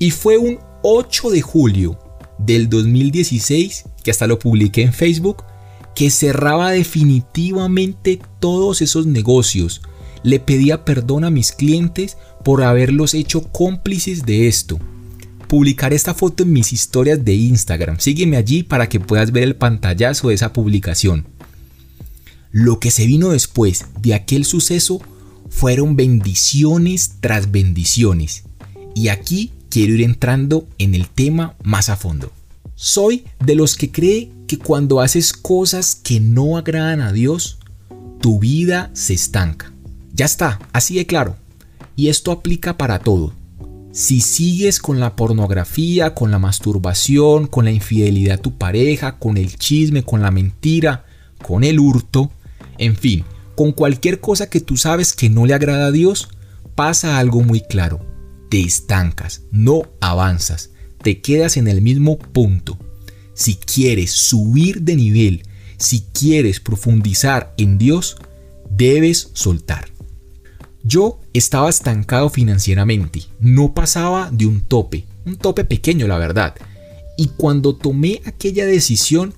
Y 0.04 0.12
fue 0.12 0.38
un 0.38 0.60
8 0.82 1.30
de 1.30 1.42
julio 1.42 1.98
del 2.38 2.68
2016, 2.68 3.86
que 4.04 4.12
hasta 4.12 4.28
lo 4.28 4.38
publiqué 4.38 4.82
en 4.82 4.92
Facebook, 4.92 5.46
que 5.96 6.10
cerraba 6.10 6.72
definitivamente 6.72 8.20
todos 8.42 8.82
esos 8.82 9.06
negocios. 9.06 9.82
Le 10.22 10.42
pedía 10.42 10.84
perdón 10.84 11.24
a 11.24 11.30
mis 11.30 11.54
clientes 11.54 12.18
por 12.44 12.64
haberlos 12.64 13.14
hecho 13.14 13.50
cómplices 13.54 14.26
de 14.26 14.50
esto. 14.50 14.78
Publicaré 15.48 15.96
esta 15.96 16.14
foto 16.14 16.44
en 16.44 16.52
mis 16.52 16.74
historias 16.74 17.24
de 17.24 17.36
Instagram. 17.36 17.98
Sígueme 18.02 18.36
allí 18.36 18.64
para 18.64 18.90
que 18.90 19.00
puedas 19.00 19.32
ver 19.32 19.44
el 19.44 19.56
pantallazo 19.56 20.28
de 20.28 20.36
esa 20.36 20.52
publicación. 20.52 21.28
Lo 22.52 22.78
que 22.82 22.92
se 22.92 23.06
vino 23.06 23.30
después 23.30 23.86
de 24.02 24.16
aquel 24.16 24.44
suceso 24.44 25.00
fueron 25.50 25.96
bendiciones 25.96 27.22
tras 27.22 27.54
bendiciones. 27.54 28.44
Y 28.96 29.08
aquí 29.08 29.54
quiero 29.74 29.96
ir 29.96 30.04
entrando 30.04 30.68
en 30.78 30.94
el 30.94 31.08
tema 31.10 31.56
más 31.64 31.90
a 31.90 31.96
fondo. 31.96 32.32
Soy 32.76 33.26
de 33.44 33.56
los 33.56 33.76
que 33.76 33.90
cree 33.90 34.30
que 34.46 34.60
cuando 34.60 35.02
haces 35.02 35.34
cosas 35.34 35.96
que 35.96 36.20
no 36.20 36.58
agradan 36.58 37.02
a 37.02 37.12
Dios, 37.12 37.58
tu 38.22 38.38
vida 38.38 38.92
se 38.94 39.16
estanca. 39.16 39.74
Ya 40.14 40.26
está, 40.26 40.60
así 40.74 40.94
de 40.94 41.08
claro. 41.08 41.38
Y 41.96 42.10
esto 42.10 42.32
aplica 42.32 42.78
para 42.78 43.00
todo. 43.00 43.34
Si 43.92 44.22
sigues 44.22 44.78
con 44.78 45.00
la 45.00 45.16
pornografía, 45.16 46.14
con 46.14 46.30
la 46.30 46.38
masturbación, 46.38 47.48
con 47.48 47.66
la 47.66 47.72
infidelidad 47.72 48.38
a 48.38 48.42
tu 48.44 48.56
pareja, 48.56 49.18
con 49.18 49.38
el 49.38 49.56
chisme, 49.56 50.04
con 50.04 50.22
la 50.22 50.30
mentira, 50.30 51.04
con 51.42 51.64
el 51.64 51.80
hurto, 51.80 52.30
en 52.78 52.96
fin, 52.96 53.24
con 53.56 53.72
cualquier 53.72 54.20
cosa 54.20 54.52
que 54.52 54.62
tú 54.62 54.78
sabes 54.78 55.14
que 55.14 55.32
no 55.32 55.48
le 55.48 55.56
agrada 55.56 55.88
a 55.88 55.92
Dios, 55.92 56.30
pasa 56.76 57.18
algo 57.18 57.42
muy 57.42 57.62
claro 57.62 58.13
te 58.54 58.62
estancas, 58.62 59.42
no 59.50 59.82
avanzas, 60.00 60.70
te 61.02 61.22
quedas 61.22 61.58
en 61.58 61.68
el 61.68 61.82
mismo 61.82 62.20
punto. 62.20 62.78
Si 63.34 63.56
quieres 63.56 64.12
subir 64.12 64.84
de 64.84 64.96
nivel, 64.96 65.42
si 65.78 66.02
quieres 66.14 66.60
profundizar 66.60 67.56
en 67.58 67.80
Dios, 67.80 68.16
debes 68.70 69.32
soltar. 69.34 69.90
Yo 70.84 71.20
estaba 71.34 71.68
estancado 71.68 72.30
financieramente, 72.30 73.24
no 73.40 73.74
pasaba 73.74 74.30
de 74.32 74.46
un 74.46 74.62
tope, 74.62 75.06
un 75.26 75.36
tope 75.38 75.66
pequeño 75.66 76.08
la 76.08 76.20
verdad. 76.20 76.54
Y 77.18 77.30
cuando 77.30 77.76
tomé 77.76 78.22
aquella 78.24 78.68
decisión, 78.68 79.34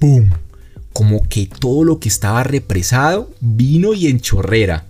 ¡pum! 0.00 0.30
Como 0.94 1.28
que 1.28 1.48
todo 1.48 1.84
lo 1.84 2.00
que 2.00 2.08
estaba 2.08 2.44
represado 2.44 3.30
vino 3.42 3.92
y 3.92 4.06
en 4.06 4.20
chorrera 4.20 4.86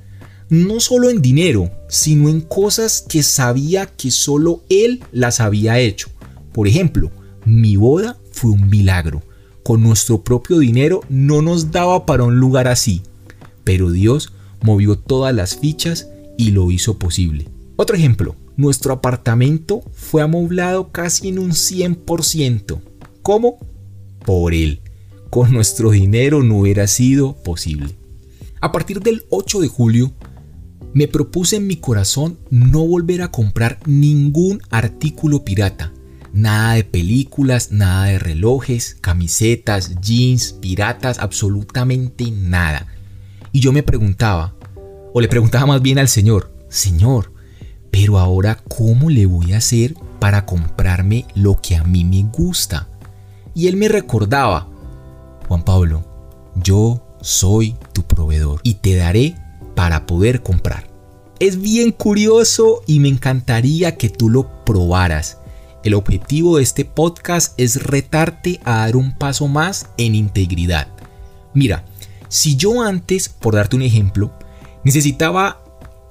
no 0.54 0.78
solo 0.78 1.10
en 1.10 1.20
dinero, 1.20 1.70
sino 1.88 2.28
en 2.28 2.40
cosas 2.40 3.04
que 3.08 3.24
sabía 3.24 3.86
que 3.86 4.12
solo 4.12 4.62
él 4.68 5.02
las 5.10 5.40
había 5.40 5.80
hecho. 5.80 6.10
Por 6.52 6.68
ejemplo, 6.68 7.10
mi 7.44 7.74
boda 7.74 8.18
fue 8.30 8.52
un 8.52 8.70
milagro. 8.70 9.22
Con 9.64 9.82
nuestro 9.82 10.22
propio 10.22 10.60
dinero 10.60 11.00
no 11.08 11.42
nos 11.42 11.72
daba 11.72 12.06
para 12.06 12.22
un 12.22 12.38
lugar 12.38 12.68
así, 12.68 13.02
pero 13.64 13.90
Dios 13.90 14.32
movió 14.62 14.96
todas 14.96 15.34
las 15.34 15.56
fichas 15.56 16.08
y 16.38 16.52
lo 16.52 16.70
hizo 16.70 17.00
posible. 17.00 17.48
Otro 17.74 17.96
ejemplo, 17.96 18.36
nuestro 18.56 18.92
apartamento 18.92 19.82
fue 19.92 20.22
amoblado 20.22 20.92
casi 20.92 21.28
en 21.28 21.40
un 21.40 21.50
100%. 21.50 22.80
¿Cómo? 23.22 23.58
Por 24.24 24.54
él. 24.54 24.82
Con 25.30 25.52
nuestro 25.52 25.90
dinero 25.90 26.44
no 26.44 26.58
hubiera 26.58 26.86
sido 26.86 27.34
posible. 27.42 27.96
A 28.60 28.72
partir 28.72 29.00
del 29.00 29.24
8 29.30 29.60
de 29.60 29.68
julio, 29.68 30.12
me 30.94 31.08
propuse 31.08 31.56
en 31.56 31.66
mi 31.66 31.76
corazón 31.76 32.38
no 32.50 32.86
volver 32.86 33.22
a 33.22 33.30
comprar 33.30 33.80
ningún 33.84 34.62
artículo 34.70 35.44
pirata. 35.44 35.92
Nada 36.32 36.74
de 36.74 36.84
películas, 36.84 37.72
nada 37.72 38.06
de 38.06 38.18
relojes, 38.18 38.96
camisetas, 39.00 40.00
jeans, 40.00 40.52
piratas, 40.52 41.18
absolutamente 41.18 42.30
nada. 42.30 42.86
Y 43.52 43.60
yo 43.60 43.72
me 43.72 43.82
preguntaba, 43.82 44.54
o 45.12 45.20
le 45.20 45.28
preguntaba 45.28 45.66
más 45.66 45.82
bien 45.82 45.98
al 45.98 46.08
Señor, 46.08 46.52
Señor, 46.68 47.32
pero 47.90 48.18
ahora 48.18 48.56
¿cómo 48.68 49.10
le 49.10 49.26
voy 49.26 49.52
a 49.52 49.58
hacer 49.58 49.94
para 50.18 50.46
comprarme 50.46 51.26
lo 51.34 51.60
que 51.60 51.76
a 51.76 51.84
mí 51.84 52.04
me 52.04 52.22
gusta? 52.22 52.88
Y 53.54 53.68
él 53.68 53.76
me 53.76 53.88
recordaba, 53.88 54.68
Juan 55.46 55.64
Pablo, 55.64 56.04
yo 56.56 57.04
soy 57.20 57.76
tu 57.92 58.02
proveedor 58.02 58.60
y 58.64 58.74
te 58.74 58.96
daré 58.96 59.36
para 59.74 60.06
poder 60.06 60.42
comprar. 60.42 60.88
Es 61.40 61.60
bien 61.60 61.90
curioso 61.90 62.82
y 62.86 63.00
me 63.00 63.08
encantaría 63.08 63.96
que 63.96 64.08
tú 64.08 64.30
lo 64.30 64.64
probaras. 64.64 65.38
El 65.82 65.94
objetivo 65.94 66.56
de 66.56 66.62
este 66.62 66.84
podcast 66.84 67.58
es 67.58 67.82
retarte 67.82 68.60
a 68.64 68.78
dar 68.78 68.96
un 68.96 69.16
paso 69.16 69.48
más 69.48 69.88
en 69.98 70.14
integridad. 70.14 70.88
Mira, 71.52 71.84
si 72.28 72.56
yo 72.56 72.82
antes, 72.82 73.28
por 73.28 73.54
darte 73.54 73.76
un 73.76 73.82
ejemplo, 73.82 74.32
necesitaba 74.84 75.62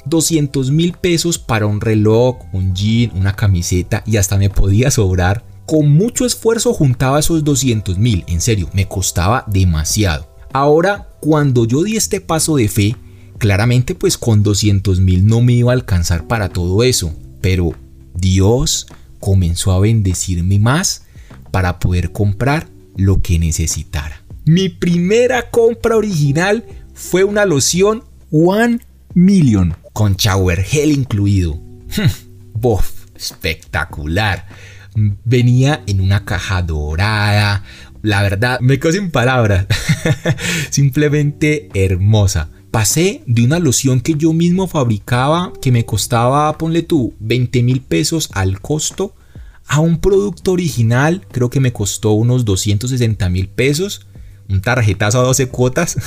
200 0.05 0.71
mil 0.71 0.93
pesos 0.93 1.39
para 1.39 1.65
un 1.65 1.81
reloj, 1.81 2.37
un 2.51 2.73
jean, 2.75 3.11
una 3.15 3.35
camiseta 3.35 4.03
y 4.05 4.17
hasta 4.17 4.37
me 4.37 4.49
podía 4.49 4.91
sobrar, 4.91 5.43
con 5.65 5.91
mucho 5.91 6.25
esfuerzo 6.25 6.73
juntaba 6.73 7.19
esos 7.19 7.43
200 7.43 7.97
mil, 7.97 8.25
en 8.27 8.41
serio, 8.41 8.69
me 8.73 8.87
costaba 8.87 9.45
demasiado. 9.47 10.27
Ahora, 10.51 11.07
cuando 11.19 11.65
yo 11.65 11.83
di 11.83 11.95
este 11.95 12.21
paso 12.21 12.57
de 12.57 12.67
fe, 12.67 12.95
Claramente 13.37 13.95
pues 13.95 14.17
con 14.17 14.43
200 14.43 14.99
mil 14.99 15.25
no 15.25 15.41
me 15.41 15.53
iba 15.53 15.71
a 15.71 15.75
alcanzar 15.75 16.27
para 16.27 16.49
todo 16.49 16.83
eso, 16.83 17.13
pero 17.41 17.73
Dios 18.13 18.87
comenzó 19.19 19.71
a 19.71 19.79
bendecirme 19.79 20.59
más 20.59 21.03
para 21.51 21.79
poder 21.79 22.11
comprar 22.11 22.67
lo 22.95 23.21
que 23.21 23.39
necesitara. 23.39 24.23
Mi 24.45 24.69
primera 24.69 25.49
compra 25.49 25.95
original 25.95 26.65
fue 26.93 27.23
una 27.23 27.45
loción 27.45 28.03
One 28.31 28.79
Million 29.13 29.75
con 29.93 30.15
shower 30.15 30.63
gel 30.63 30.91
incluido. 30.91 31.61
Bof, 32.53 33.05
espectacular. 33.15 34.47
Venía 34.95 35.83
en 35.87 36.01
una 36.01 36.25
caja 36.25 36.61
dorada. 36.61 37.63
La 38.01 38.21
verdad, 38.21 38.59
me 38.59 38.79
quedo 38.79 38.91
sin 38.91 39.11
palabras. 39.11 39.67
Simplemente 40.69 41.69
hermosa. 41.73 42.49
Pasé 42.73 43.21
de 43.27 43.43
una 43.43 43.59
loción 43.59 44.01
que 44.01 44.15
yo 44.15 44.33
mismo 44.33 44.65
fabricaba, 44.65 45.53
que 45.61 45.71
me 45.71 45.85
costaba, 45.85 46.57
ponle 46.57 46.81
tú, 46.81 47.13
20 47.19 47.61
mil 47.61 47.81
pesos 47.81 48.31
al 48.33 48.61
costo, 48.61 49.13
a 49.67 49.79
un 49.79 49.99
producto 49.99 50.53
original, 50.53 51.21
creo 51.31 51.51
que 51.51 51.59
me 51.59 51.71
costó 51.71 52.13
unos 52.13 52.45
260 52.45 53.29
mil 53.29 53.47
pesos, 53.47 54.07
un 54.49 54.61
tarjetazo 54.61 55.19
a 55.19 55.23
12 55.23 55.49
cuotas. 55.49 55.97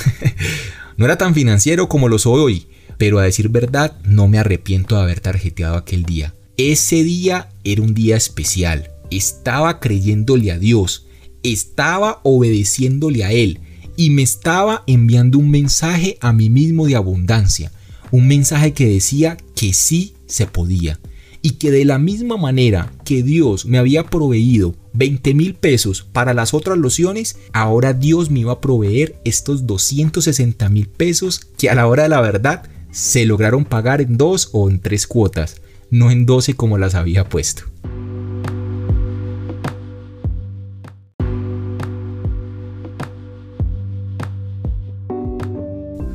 no 0.97 1.05
era 1.05 1.17
tan 1.17 1.33
financiero 1.33 1.87
como 1.87 2.09
lo 2.09 2.19
soy 2.19 2.41
hoy, 2.41 2.67
pero 2.97 3.19
a 3.19 3.23
decir 3.23 3.47
verdad, 3.47 3.97
no 4.03 4.27
me 4.27 4.37
arrepiento 4.37 4.97
de 4.97 5.03
haber 5.03 5.21
tarjeteado 5.21 5.77
aquel 5.77 6.03
día. 6.03 6.33
Ese 6.57 7.01
día 7.01 7.47
era 7.63 7.81
un 7.81 7.93
día 7.93 8.17
especial. 8.17 8.91
Estaba 9.09 9.79
creyéndole 9.79 10.51
a 10.51 10.59
Dios, 10.59 11.05
estaba 11.43 12.19
obedeciéndole 12.23 13.23
a 13.23 13.31
Él 13.31 13.61
y 13.97 14.11
me 14.11 14.21
estaba 14.21 14.83
enviando 14.87 15.39
un 15.39 15.51
mensaje 15.51 16.17
a 16.21 16.31
mí 16.31 16.49
mismo 16.49 16.85
de 16.85 16.95
abundancia, 16.95 17.73
un 18.11 18.27
mensaje 18.27 18.71
que 18.71 18.87
decía 18.87 19.35
que 19.55 19.73
sí 19.73 20.13
se 20.27 20.45
podía 20.45 20.99
y 21.41 21.51
que 21.51 21.71
de 21.71 21.83
la 21.83 21.97
misma 21.97 22.37
manera 22.37 22.93
que 23.03 23.23
Dios 23.23 23.65
me 23.65 23.77
había 23.77 24.05
proveído 24.05 24.75
20 24.93 25.33
mil 25.33 25.55
pesos 25.55 26.05
para 26.11 26.33
las 26.33 26.53
otras 26.53 26.77
lociones, 26.77 27.37
ahora 27.53 27.93
Dios 27.93 28.31
me 28.31 28.41
iba 28.41 28.53
a 28.53 28.61
proveer 28.61 29.19
estos 29.25 29.65
260 29.67 30.69
mil 30.69 30.87
pesos 30.87 31.41
que 31.57 31.69
a 31.69 31.75
la 31.75 31.87
hora 31.87 32.03
de 32.03 32.09
la 32.09 32.21
verdad 32.21 32.63
se 32.91 33.25
lograron 33.25 33.65
pagar 33.65 34.01
en 34.01 34.17
dos 34.17 34.49
o 34.53 34.69
en 34.69 34.79
tres 34.79 35.07
cuotas, 35.07 35.61
no 35.89 36.11
en 36.11 36.25
12 36.25 36.55
como 36.55 36.77
las 36.77 36.95
había 36.95 37.29
puesto. 37.29 37.63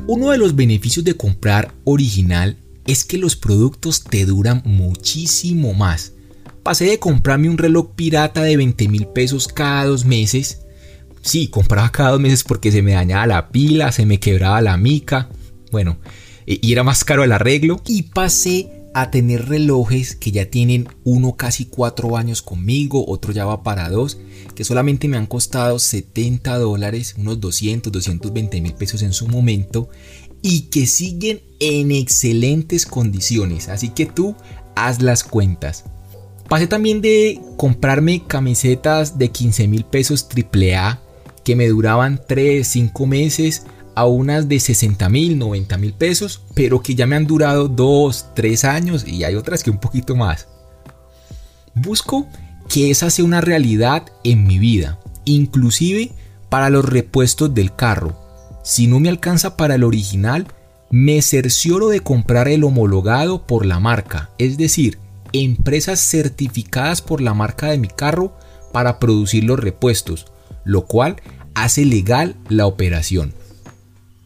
Uno 0.05 0.31
de 0.31 0.37
los 0.37 0.55
beneficios 0.55 1.05
de 1.05 1.15
comprar 1.15 1.73
original 1.85 2.57
es 2.85 3.05
que 3.05 3.17
los 3.17 3.37
productos 3.37 4.03
te 4.03 4.25
duran 4.25 4.61
muchísimo 4.65 5.73
más. 5.73 6.11
Pasé 6.61 6.85
de 6.85 6.99
comprarme 6.99 7.49
un 7.49 7.57
reloj 7.57 7.91
pirata 7.95 8.43
de 8.43 8.57
20 8.57 8.89
mil 8.89 9.07
pesos 9.07 9.47
cada 9.47 9.85
dos 9.85 10.03
meses. 10.03 10.59
Sí, 11.21 11.47
compraba 11.47 11.89
cada 11.93 12.11
dos 12.11 12.19
meses 12.19 12.43
porque 12.43 12.69
se 12.69 12.81
me 12.81 12.91
dañaba 12.91 13.27
la 13.27 13.49
pila, 13.49 13.93
se 13.93 14.05
me 14.05 14.19
quebraba 14.19 14.59
la 14.59 14.75
mica. 14.75 15.29
Bueno, 15.71 15.97
y 16.45 16.69
era 16.73 16.83
más 16.83 17.05
caro 17.05 17.23
el 17.23 17.31
arreglo. 17.31 17.81
Y 17.87 18.03
pasé 18.03 18.82
a 18.93 19.11
tener 19.11 19.47
relojes 19.47 20.15
que 20.15 20.31
ya 20.31 20.49
tienen 20.49 20.87
uno 21.03 21.35
casi 21.35 21.65
cuatro 21.65 22.15
años 22.17 22.41
conmigo, 22.41 23.05
otro 23.07 23.33
ya 23.33 23.45
va 23.45 23.63
para 23.63 23.89
dos, 23.89 24.19
que 24.55 24.63
solamente 24.63 25.07
me 25.07 25.17
han 25.17 25.25
costado 25.25 25.79
70 25.79 26.57
dólares, 26.57 27.15
unos 27.17 27.39
200, 27.39 27.91
220 27.91 28.61
mil 28.61 28.73
pesos 28.73 29.01
en 29.01 29.13
su 29.13 29.27
momento, 29.27 29.89
y 30.41 30.63
que 30.63 30.85
siguen 30.85 31.41
en 31.59 31.91
excelentes 31.91 32.85
condiciones. 32.85 33.69
Así 33.69 33.89
que 33.89 34.05
tú 34.05 34.35
haz 34.75 35.01
las 35.01 35.23
cuentas. 35.23 35.85
Pasé 36.49 36.67
también 36.67 37.01
de 37.01 37.41
comprarme 37.57 38.23
camisetas 38.27 39.17
de 39.17 39.29
15 39.29 39.67
mil 39.67 39.85
pesos 39.85 40.27
AAA 40.29 41.01
que 41.43 41.55
me 41.55 41.67
duraban 41.67 42.21
3, 42.27 42.67
5 42.67 43.07
meses 43.07 43.63
a 43.95 44.05
unas 44.05 44.47
de 44.47 44.59
60 44.59 45.07
mil, 45.09 45.37
90 45.37 45.77
mil 45.77 45.93
pesos, 45.93 46.41
pero 46.53 46.81
que 46.81 46.95
ya 46.95 47.07
me 47.07 47.15
han 47.15 47.27
durado 47.27 47.67
2, 47.67 48.27
3 48.35 48.65
años 48.65 49.07
y 49.07 49.23
hay 49.23 49.35
otras 49.35 49.63
que 49.63 49.71
un 49.71 49.79
poquito 49.79 50.15
más. 50.15 50.47
Busco 51.75 52.27
que 52.69 52.91
esa 52.91 53.09
sea 53.09 53.25
una 53.25 53.41
realidad 53.41 54.05
en 54.23 54.45
mi 54.45 54.57
vida, 54.57 54.99
inclusive 55.25 56.11
para 56.49 56.69
los 56.69 56.85
repuestos 56.85 57.53
del 57.53 57.75
carro. 57.75 58.15
Si 58.63 58.87
no 58.87 58.99
me 58.99 59.09
alcanza 59.09 59.57
para 59.57 59.75
el 59.75 59.83
original, 59.83 60.47
me 60.89 61.21
cercioro 61.21 61.89
de 61.89 62.01
comprar 62.01 62.47
el 62.47 62.63
homologado 62.63 63.47
por 63.47 63.65
la 63.65 63.79
marca, 63.79 64.29
es 64.37 64.57
decir, 64.57 64.99
empresas 65.33 65.99
certificadas 65.99 67.01
por 67.01 67.21
la 67.21 67.33
marca 67.33 67.71
de 67.71 67.79
mi 67.79 67.87
carro 67.87 68.37
para 68.71 68.99
producir 68.99 69.43
los 69.43 69.59
repuestos, 69.59 70.27
lo 70.63 70.85
cual 70.85 71.15
hace 71.55 71.85
legal 71.85 72.35
la 72.49 72.67
operación. 72.67 73.33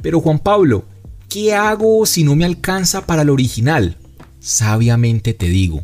Pero 0.02 0.22
Juan 0.22 0.40
Pablo, 0.40 0.86
¿qué 1.30 1.54
hago 1.54 2.06
si 2.06 2.24
no 2.24 2.36
me 2.36 2.46
alcanza 2.46 3.06
para 3.06 3.24
el 3.24 3.30
original? 3.30 3.98
Sabiamente 4.40 5.34
te 5.34 5.48
digo, 5.48 5.82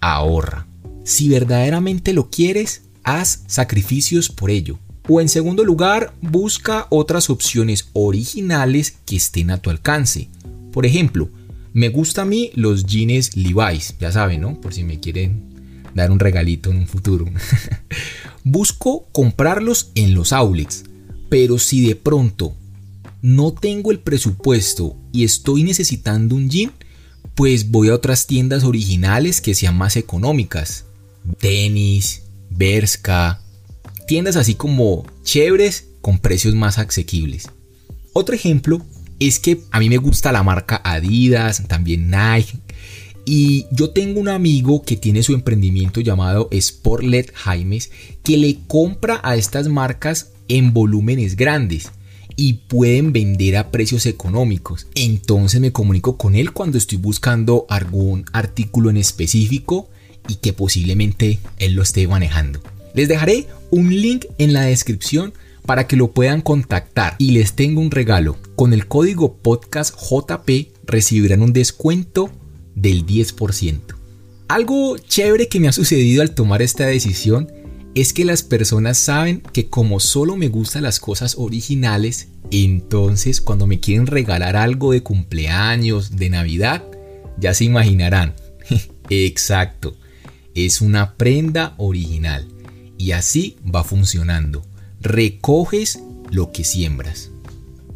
ahorra. 0.00 0.66
Si 1.04 1.28
verdaderamente 1.28 2.12
lo 2.12 2.30
quieres, 2.30 2.82
haz 3.02 3.44
sacrificios 3.46 4.28
por 4.28 4.50
ello. 4.50 4.78
O 5.08 5.20
en 5.20 5.28
segundo 5.28 5.64
lugar, 5.64 6.14
busca 6.20 6.86
otras 6.90 7.28
opciones 7.30 7.88
originales 7.92 8.98
que 9.04 9.16
estén 9.16 9.50
a 9.50 9.58
tu 9.58 9.70
alcance. 9.70 10.28
Por 10.72 10.86
ejemplo, 10.86 11.28
me 11.72 11.88
gusta 11.88 12.22
a 12.22 12.24
mí 12.24 12.50
los 12.54 12.84
jeans 12.84 13.36
Levi's, 13.36 13.96
ya 13.98 14.12
saben, 14.12 14.42
¿no? 14.42 14.60
Por 14.60 14.74
si 14.74 14.84
me 14.84 15.00
quieren 15.00 15.82
dar 15.94 16.10
un 16.10 16.20
regalito 16.20 16.70
en 16.70 16.76
un 16.76 16.86
futuro. 16.86 17.26
Busco 18.44 19.06
comprarlos 19.12 19.90
en 19.94 20.14
los 20.14 20.32
outlets, 20.32 20.84
pero 21.28 21.58
si 21.58 21.86
de 21.86 21.96
pronto 21.96 22.54
no 23.22 23.52
tengo 23.52 23.92
el 23.92 24.00
presupuesto 24.00 24.96
y 25.12 25.22
estoy 25.22 25.62
necesitando 25.62 26.34
un 26.34 26.50
jean, 26.50 26.72
pues 27.36 27.70
voy 27.70 27.88
a 27.88 27.94
otras 27.94 28.26
tiendas 28.26 28.64
originales 28.64 29.40
que 29.40 29.54
sean 29.54 29.78
más 29.78 29.96
económicas. 29.96 30.84
Tenis, 31.38 32.22
Berska, 32.50 33.40
tiendas 34.08 34.34
así 34.34 34.56
como 34.56 35.06
chéveres 35.22 35.86
con 36.00 36.18
precios 36.18 36.56
más 36.56 36.78
asequibles. 36.78 37.48
Otro 38.12 38.34
ejemplo 38.34 38.84
es 39.20 39.38
que 39.38 39.62
a 39.70 39.78
mí 39.78 39.88
me 39.88 39.98
gusta 39.98 40.32
la 40.32 40.42
marca 40.42 40.82
Adidas, 40.84 41.62
también 41.68 42.10
Nike. 42.10 42.58
Y 43.24 43.66
yo 43.70 43.90
tengo 43.90 44.18
un 44.18 44.28
amigo 44.28 44.82
que 44.82 44.96
tiene 44.96 45.22
su 45.22 45.32
emprendimiento 45.32 46.00
llamado 46.00 46.48
Sportlet 46.52 47.32
Jaimes 47.32 47.92
que 48.24 48.36
le 48.36 48.58
compra 48.66 49.20
a 49.22 49.36
estas 49.36 49.68
marcas 49.68 50.32
en 50.48 50.72
volúmenes 50.72 51.36
grandes 51.36 51.92
y 52.36 52.54
pueden 52.54 53.12
vender 53.12 53.56
a 53.56 53.70
precios 53.70 54.06
económicos. 54.06 54.86
Entonces 54.94 55.60
me 55.60 55.72
comunico 55.72 56.16
con 56.16 56.34
él 56.34 56.52
cuando 56.52 56.78
estoy 56.78 56.98
buscando 56.98 57.66
algún 57.68 58.24
artículo 58.32 58.90
en 58.90 58.96
específico 58.96 59.88
y 60.28 60.36
que 60.36 60.52
posiblemente 60.52 61.38
él 61.58 61.74
lo 61.74 61.82
esté 61.82 62.06
manejando. 62.06 62.60
Les 62.94 63.08
dejaré 63.08 63.46
un 63.70 63.88
link 63.88 64.26
en 64.38 64.52
la 64.52 64.62
descripción 64.62 65.32
para 65.66 65.86
que 65.86 65.96
lo 65.96 66.12
puedan 66.12 66.42
contactar 66.42 67.14
y 67.18 67.32
les 67.32 67.54
tengo 67.54 67.80
un 67.80 67.90
regalo. 67.90 68.36
Con 68.56 68.72
el 68.72 68.86
código 68.86 69.36
podcast 69.36 69.94
JP 69.96 70.50
recibirán 70.84 71.42
un 71.42 71.52
descuento 71.52 72.30
del 72.74 73.06
10%. 73.06 73.80
Algo 74.48 74.98
chévere 74.98 75.48
que 75.48 75.60
me 75.60 75.68
ha 75.68 75.72
sucedido 75.72 76.22
al 76.22 76.34
tomar 76.34 76.62
esta 76.62 76.86
decisión 76.86 77.50
es 77.94 78.12
que 78.12 78.24
las 78.24 78.42
personas 78.42 78.98
saben 78.98 79.42
que 79.52 79.68
como 79.68 80.00
solo 80.00 80.36
me 80.36 80.48
gustan 80.48 80.82
las 80.82 80.98
cosas 80.98 81.34
originales, 81.36 82.28
entonces 82.50 83.40
cuando 83.40 83.66
me 83.66 83.80
quieren 83.80 84.06
regalar 84.06 84.56
algo 84.56 84.92
de 84.92 85.02
cumpleaños, 85.02 86.16
de 86.16 86.30
Navidad, 86.30 86.84
ya 87.38 87.52
se 87.54 87.64
imaginarán. 87.64 88.34
Exacto, 89.10 89.94
es 90.54 90.80
una 90.80 91.14
prenda 91.14 91.74
original. 91.76 92.48
Y 92.96 93.12
así 93.12 93.56
va 93.74 93.84
funcionando. 93.84 94.64
Recoges 95.00 95.98
lo 96.30 96.52
que 96.52 96.64
siembras. 96.64 97.30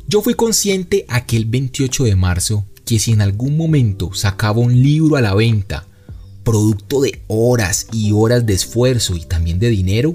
Yo 0.09 0.21
fui 0.21 0.35
consciente 0.35 1.05
aquel 1.09 1.47
28 1.47 2.05
de 2.05 2.17
marzo 2.17 2.67
que 2.85 2.99
si 2.99 3.13
en 3.13 3.23
algún 3.23 3.57
momento 3.57 4.13
sacaba 4.15 4.61
un 4.61 4.83
libro 4.83 5.17
a 5.17 5.21
la 5.21 5.35
venta 5.35 5.87
producto 6.47 7.01
de 7.01 7.25
horas 7.27 7.89
y 7.93 8.13
horas 8.13 8.47
de 8.47 8.55
esfuerzo 8.55 9.17
y 9.17 9.25
también 9.25 9.59
de 9.59 9.69
dinero, 9.69 10.15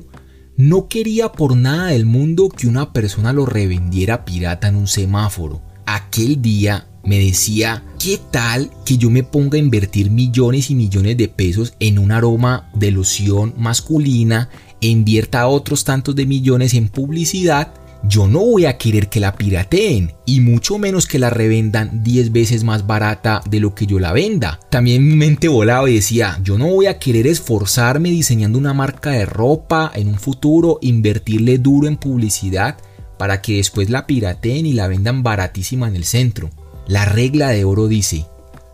no 0.55 0.87
quería 0.87 1.33
por 1.33 1.57
nada 1.57 1.87
del 1.87 2.05
mundo 2.05 2.47
que 2.47 2.67
una 2.67 2.93
persona 2.93 3.33
lo 3.33 3.45
revendiera 3.45 4.23
pirata 4.23 4.69
en 4.69 4.77
un 4.77 4.87
semáforo. 4.87 5.61
Aquel 5.85 6.41
día 6.41 6.87
me 7.03 7.19
decía, 7.19 7.83
¿qué 7.99 8.17
tal 8.31 8.71
que 8.85 8.97
yo 8.97 9.09
me 9.09 9.23
ponga 9.23 9.57
a 9.57 9.59
invertir 9.59 10.09
millones 10.09 10.71
y 10.71 10.75
millones 10.75 11.17
de 11.17 11.27
pesos 11.27 11.73
en 11.81 11.99
un 11.99 12.13
aroma 12.13 12.69
de 12.75 12.91
loción 12.91 13.53
masculina, 13.57 14.49
e 14.79 14.87
invierta 14.87 15.47
otros 15.47 15.83
tantos 15.83 16.15
de 16.15 16.25
millones 16.25 16.73
en 16.73 16.89
publicidad 16.89 17.73
yo 18.03 18.27
no 18.27 18.39
voy 18.39 18.65
a 18.65 18.77
querer 18.77 19.09
que 19.09 19.19
la 19.19 19.35
pirateen 19.35 20.13
y 20.25 20.39
mucho 20.39 20.77
menos 20.77 21.05
que 21.05 21.19
la 21.19 21.29
revendan 21.29 22.03
10 22.03 22.31
veces 22.31 22.63
más 22.63 22.87
barata 22.87 23.41
de 23.49 23.59
lo 23.59 23.75
que 23.75 23.85
yo 23.85 23.99
la 23.99 24.11
venda. 24.11 24.59
También 24.69 25.07
mi 25.07 25.15
mente 25.15 25.47
volaba 25.47 25.89
y 25.89 25.95
decía, 25.95 26.39
yo 26.43 26.57
no 26.57 26.67
voy 26.67 26.87
a 26.87 26.97
querer 26.97 27.27
esforzarme 27.27 28.09
diseñando 28.09 28.57
una 28.57 28.73
marca 28.73 29.11
de 29.11 29.25
ropa 29.25 29.91
en 29.93 30.07
un 30.07 30.19
futuro, 30.19 30.79
invertirle 30.81 31.57
duro 31.59 31.87
en 31.87 31.97
publicidad 31.97 32.77
para 33.19 33.41
que 33.41 33.57
después 33.57 33.89
la 33.89 34.07
pirateen 34.07 34.65
y 34.65 34.73
la 34.73 34.87
vendan 34.87 35.21
baratísima 35.21 35.87
en 35.87 35.95
el 35.95 36.05
centro. 36.05 36.49
La 36.87 37.05
regla 37.05 37.49
de 37.49 37.65
oro 37.65 37.87
dice, 37.87 38.25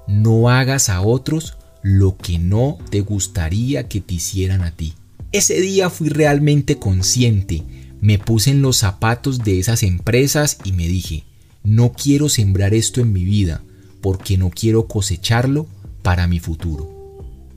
no 0.08 0.50
hagas 0.50 0.88
a 0.88 1.02
otros 1.02 1.58
lo 1.82 2.18
que 2.18 2.40
no 2.40 2.78
te 2.90 3.02
gustaría 3.02 3.90
que 3.90 4.00
te 4.00 4.16
hicieran 4.16 4.62
a 4.62 4.72
ti. 4.72 4.94
Ese 5.34 5.60
día 5.60 5.90
fui 5.90 6.08
realmente 6.08 6.78
consciente 6.80 7.63
me 8.02 8.20
puse 8.20 8.52
en 8.52 8.62
los 8.62 8.78
zapatos 8.78 9.40
de 9.40 9.60
esas 9.60 9.84
empresas 9.84 10.58
y 10.64 10.72
me 10.72 10.88
dije, 10.88 11.24
no 11.64 11.94
quiero 11.94 12.30
sembrar 12.30 12.74
esto 12.74 13.02
en 13.02 13.12
mi 13.12 13.24
vida 13.24 13.64
porque 14.02 14.38
no 14.38 14.50
quiero 14.50 14.88
cosecharlo 14.88 15.68
para 16.02 16.28
mi 16.28 16.40
futuro. 16.40 16.90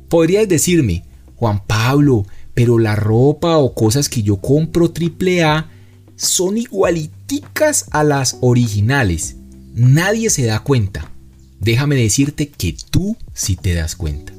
Podrías 0.08 0.48
decirme, 0.48 1.04
Juan 1.36 1.62
Pablo, 1.66 2.26
pero 2.54 2.78
la 2.78 2.96
ropa 2.96 3.58
o 3.58 3.74
cosas 3.74 4.08
que 4.08 4.22
yo 4.22 4.38
compro 4.38 4.92
AAA 4.92 5.70
son 6.16 6.58
igualiticas 6.58 7.86
a 7.90 8.02
las 8.02 8.38
originales. 8.40 9.36
Nadie 9.74 10.30
se 10.30 10.44
da 10.44 10.60
cuenta. 10.60 11.12
Déjame 11.60 11.96
decirte 11.96 12.48
que 12.48 12.76
tú 12.90 13.16
sí 13.34 13.56
te 13.56 13.74
das 13.74 13.94
cuenta. 13.94 14.32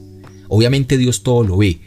Obviamente 0.50 0.98
Dios 0.98 1.24
todo 1.24 1.44
lo 1.44 1.58
ve, 1.58 1.80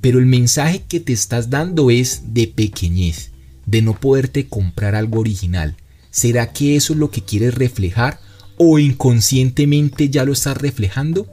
pero 0.00 0.18
el 0.18 0.26
mensaje 0.26 0.82
que 0.86 1.00
te 1.00 1.12
estás 1.12 1.48
dando 1.48 1.90
es 1.90 2.34
de 2.34 2.48
pequeñez 2.48 3.30
de 3.70 3.82
no 3.82 3.94
poderte 3.94 4.48
comprar 4.48 4.94
algo 4.94 5.20
original? 5.20 5.76
¿Será 6.10 6.52
que 6.52 6.74
eso 6.74 6.92
es 6.92 6.98
lo 6.98 7.10
que 7.10 7.22
quieres 7.22 7.54
reflejar 7.54 8.18
o 8.58 8.78
inconscientemente 8.78 10.10
ya 10.10 10.24
lo 10.24 10.32
estás 10.32 10.56
reflejando? 10.56 11.28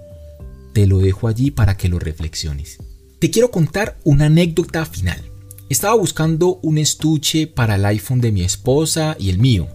Te 0.74 0.86
lo 0.86 1.00
dejo 1.00 1.28
allí 1.28 1.50
para 1.50 1.76
que 1.76 1.90
lo 1.90 1.98
reflexiones. 1.98 2.78
Te 3.20 3.32
quiero 3.32 3.50
contar 3.50 3.98
una 4.04 4.28
anécdota 4.28 4.86
final. 4.86 5.20
Estaba 5.70 5.96
buscando 5.96 6.60
un 6.62 6.78
estuche 6.78 7.48
para 7.48 7.76
el 7.76 7.86
iPhone 7.86 8.22
de 8.22 8.32
mi 8.32 8.44
esposa 8.44 9.18
y 9.20 9.30
el 9.30 9.40
mío. 9.40 9.68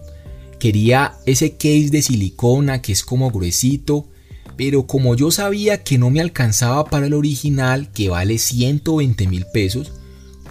Quería 0.57 1.17
ese 1.25 1.51
case 1.51 1.89
de 1.91 2.01
silicona 2.01 2.81
que 2.81 2.93
es 2.93 3.03
como 3.03 3.29
gruesito, 3.29 4.07
pero 4.55 4.87
como 4.87 5.15
yo 5.15 5.29
sabía 5.29 5.83
que 5.83 5.97
no 5.97 6.09
me 6.09 6.21
alcanzaba 6.21 6.85
para 6.85 7.07
el 7.07 7.13
original 7.13 7.91
que 7.91 8.09
vale 8.09 8.37
120 8.37 9.27
mil 9.27 9.45
pesos, 9.53 9.91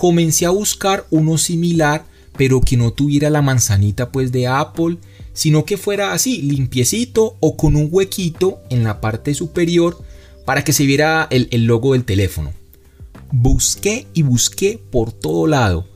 comencé 0.03 0.47
a 0.47 0.51
buscar 0.51 1.07
uno 1.11 1.39
similar, 1.39 2.05
pero 2.37 2.61
que 2.61 2.77
no 2.77 2.93
tuviera 2.93 3.31
la 3.31 3.41
manzanita 3.41 4.11
pues 4.11 4.33
de 4.33 4.49
Apple, 4.49 4.97
sino 5.33 5.65
que 5.65 5.77
fuera 5.77 6.13
así, 6.13 6.43
limpiecito 6.43 7.37
o 7.39 7.57
con 7.57 7.77
un 7.77 7.87
huequito 7.89 8.59
en 8.69 8.83
la 8.83 9.01
parte 9.01 9.33
superior 9.33 10.03
para 10.45 10.65
que 10.65 10.73
se 10.73 10.87
viera 10.87 11.29
el, 11.31 11.47
el 11.53 11.67
logo 11.67 11.93
del 11.93 12.05
teléfono. 12.05 12.53
Busqué 13.31 14.09
y 14.13 14.23
busqué 14.23 14.83
por 14.91 15.13
todo 15.13 15.47
lado. 15.47 15.89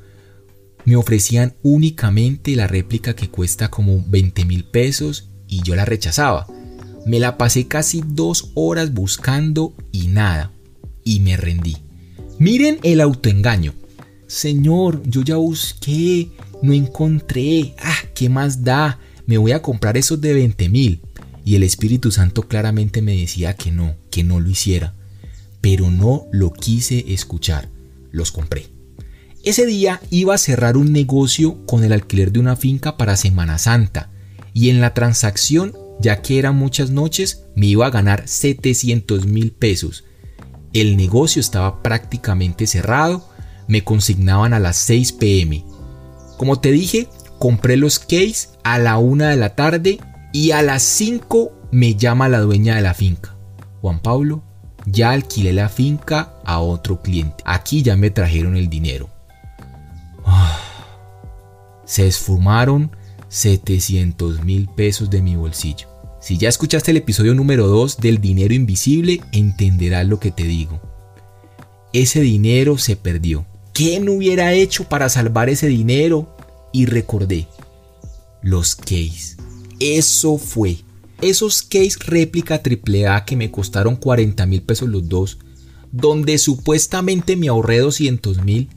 Me 0.85 0.95
ofrecían 0.95 1.57
únicamente 1.65 2.55
la 2.55 2.69
réplica 2.69 3.17
que 3.17 3.29
cuesta 3.29 3.73
como 3.73 4.05
20 4.07 4.45
mil 4.45 4.63
pesos 4.63 5.31
y 5.49 5.65
yo 5.65 5.75
la 5.75 5.85
rechazaba. 5.85 6.47
Me 7.05 7.19
la 7.19 7.37
pasé 7.37 7.67
casi 7.67 8.05
dos 8.07 8.53
horas 8.55 8.95
buscando 8.95 9.75
y 9.91 10.07
nada. 10.07 10.53
Y 11.03 11.19
me 11.19 11.37
rendí. 11.37 11.79
Miren 12.39 12.79
el 12.85 13.01
autoengaño. 13.01 13.75
Señor, 14.27 15.03
yo 15.09 15.23
ya 15.23 15.37
busqué, 15.37 16.31
no 16.63 16.73
encontré. 16.73 17.75
Ah, 17.79 17.99
¿qué 18.15 18.29
más 18.29 18.65
da? 18.65 18.99
Me 19.27 19.39
voy 19.39 19.53
a 19.53 19.63
comprar 19.63 19.97
esos 19.97 20.21
de 20.21 20.35
20 20.35 20.69
mil. 20.69 21.01
Y 21.45 21.55
el 21.55 21.63
Espíritu 21.63 22.11
Santo 22.11 22.43
claramente 22.43 23.03
me 23.03 23.17
decía 23.17 23.55
que 23.55 23.71
no, 23.71 23.95
que 24.11 24.25
no 24.25 24.41
lo 24.41 24.51
hiciera. 24.51 24.95
Pero 25.61 25.91
no 25.91 26.27
lo 26.33 26.53
quise 26.53 27.13
escuchar. 27.13 27.69
Los 28.11 28.33
compré. 28.33 28.67
Ese 29.45 29.65
día 29.65 30.01
iba 30.11 30.35
a 30.35 30.39
cerrar 30.39 30.77
un 30.77 30.93
negocio 30.93 31.65
con 31.67 31.85
el 31.85 31.93
alquiler 31.93 32.33
de 32.33 32.41
una 32.41 32.57
finca 32.57 32.97
para 32.97 33.17
Semana 33.17 33.59
Santa. 33.59 34.11
Y 34.53 34.71
en 34.71 34.81
la 34.81 34.93
transacción, 34.93 35.73
ya 36.01 36.21
que 36.21 36.41
eran 36.41 36.57
muchas 36.57 36.91
noches, 36.91 37.45
me 37.55 37.67
iba 37.67 37.87
a 37.87 37.91
ganar 37.91 38.27
700 38.27 39.27
mil 39.27 39.53
pesos. 39.53 40.03
El 40.73 40.97
negocio 40.97 41.39
estaba 41.39 41.81
prácticamente 41.81 42.67
cerrado 42.67 43.36
me 43.69 43.83
consignaban 43.83 44.55
a 44.55 44.61
las 44.61 44.77
6 44.77 45.13
pm. 45.13 45.65
Como 46.37 46.61
te 46.61 46.71
dije, 46.71 47.09
compré 47.39 47.77
los 47.77 47.99
case 47.99 48.49
a 48.63 48.79
la 48.79 48.99
1 48.99 49.27
de 49.27 49.37
la 49.37 49.55
tarde 49.55 49.99
y 50.33 50.51
a 50.51 50.63
las 50.63 50.83
5 50.83 51.53
me 51.71 51.95
llama 51.95 52.29
la 52.29 52.41
dueña 52.41 52.77
de 52.77 52.83
la 52.83 52.95
finca. 52.95 53.35
Juan 53.81 54.01
Pablo, 54.01 54.43
ya 54.87 55.11
alquilé 55.11 55.53
la 55.53 55.69
finca 55.69 56.35
a 56.45 56.61
otro 56.61 57.03
cliente. 57.03 57.43
Aquí 57.45 57.83
ya 57.83 57.97
me 57.97 58.11
trajeron 58.11 58.57
el 58.57 58.69
dinero. 58.69 59.09
Ah, 60.25 60.59
se 61.85 62.07
esfumaron 62.07 62.91
700 63.29 64.45
mil 64.45 64.69
pesos 64.69 65.11
de 65.11 65.23
mi 65.23 65.37
bolsillo. 65.37 65.89
Si 66.21 66.39
ya 66.39 66.49
escuchaste 66.49 66.91
el 66.91 66.97
episodio 66.97 67.35
número 67.35 67.67
2 67.67 67.99
del 67.99 68.21
dinero 68.21 68.55
invisible, 68.55 69.21
entenderás 69.33 70.07
lo 70.07 70.19
que 70.19 70.31
te 70.31 70.45
digo. 70.45 70.81
Ese 71.93 72.21
dinero 72.21 72.79
se 72.79 72.97
perdió. 72.97 73.47
¿Qué 73.77 74.01
no 74.01 74.13
hubiera 74.13 74.55
hecho 74.55 74.85
para 74.85 75.11
salvar 75.11 75.51
ese 75.51 75.67
dinero? 75.67 76.35
Y 76.73 76.87
recordé, 76.87 77.47
los 78.41 78.75
case. 78.75 79.37
Eso 79.79 80.39
fue. 80.39 80.79
Esos 81.21 81.61
case 81.61 81.99
réplica 82.07 82.63
AAA 82.65 83.27
que 83.27 83.37
me 83.37 83.51
costaron 83.51 83.97
40 83.97 84.47
mil 84.47 84.63
pesos 84.63 84.89
los 84.89 85.07
dos, 85.11 85.37
donde 85.93 86.39
supuestamente 86.39 87.37
me 87.37 87.49
ahorré 87.49 87.81
200 87.81 88.43
mil, 88.43 88.71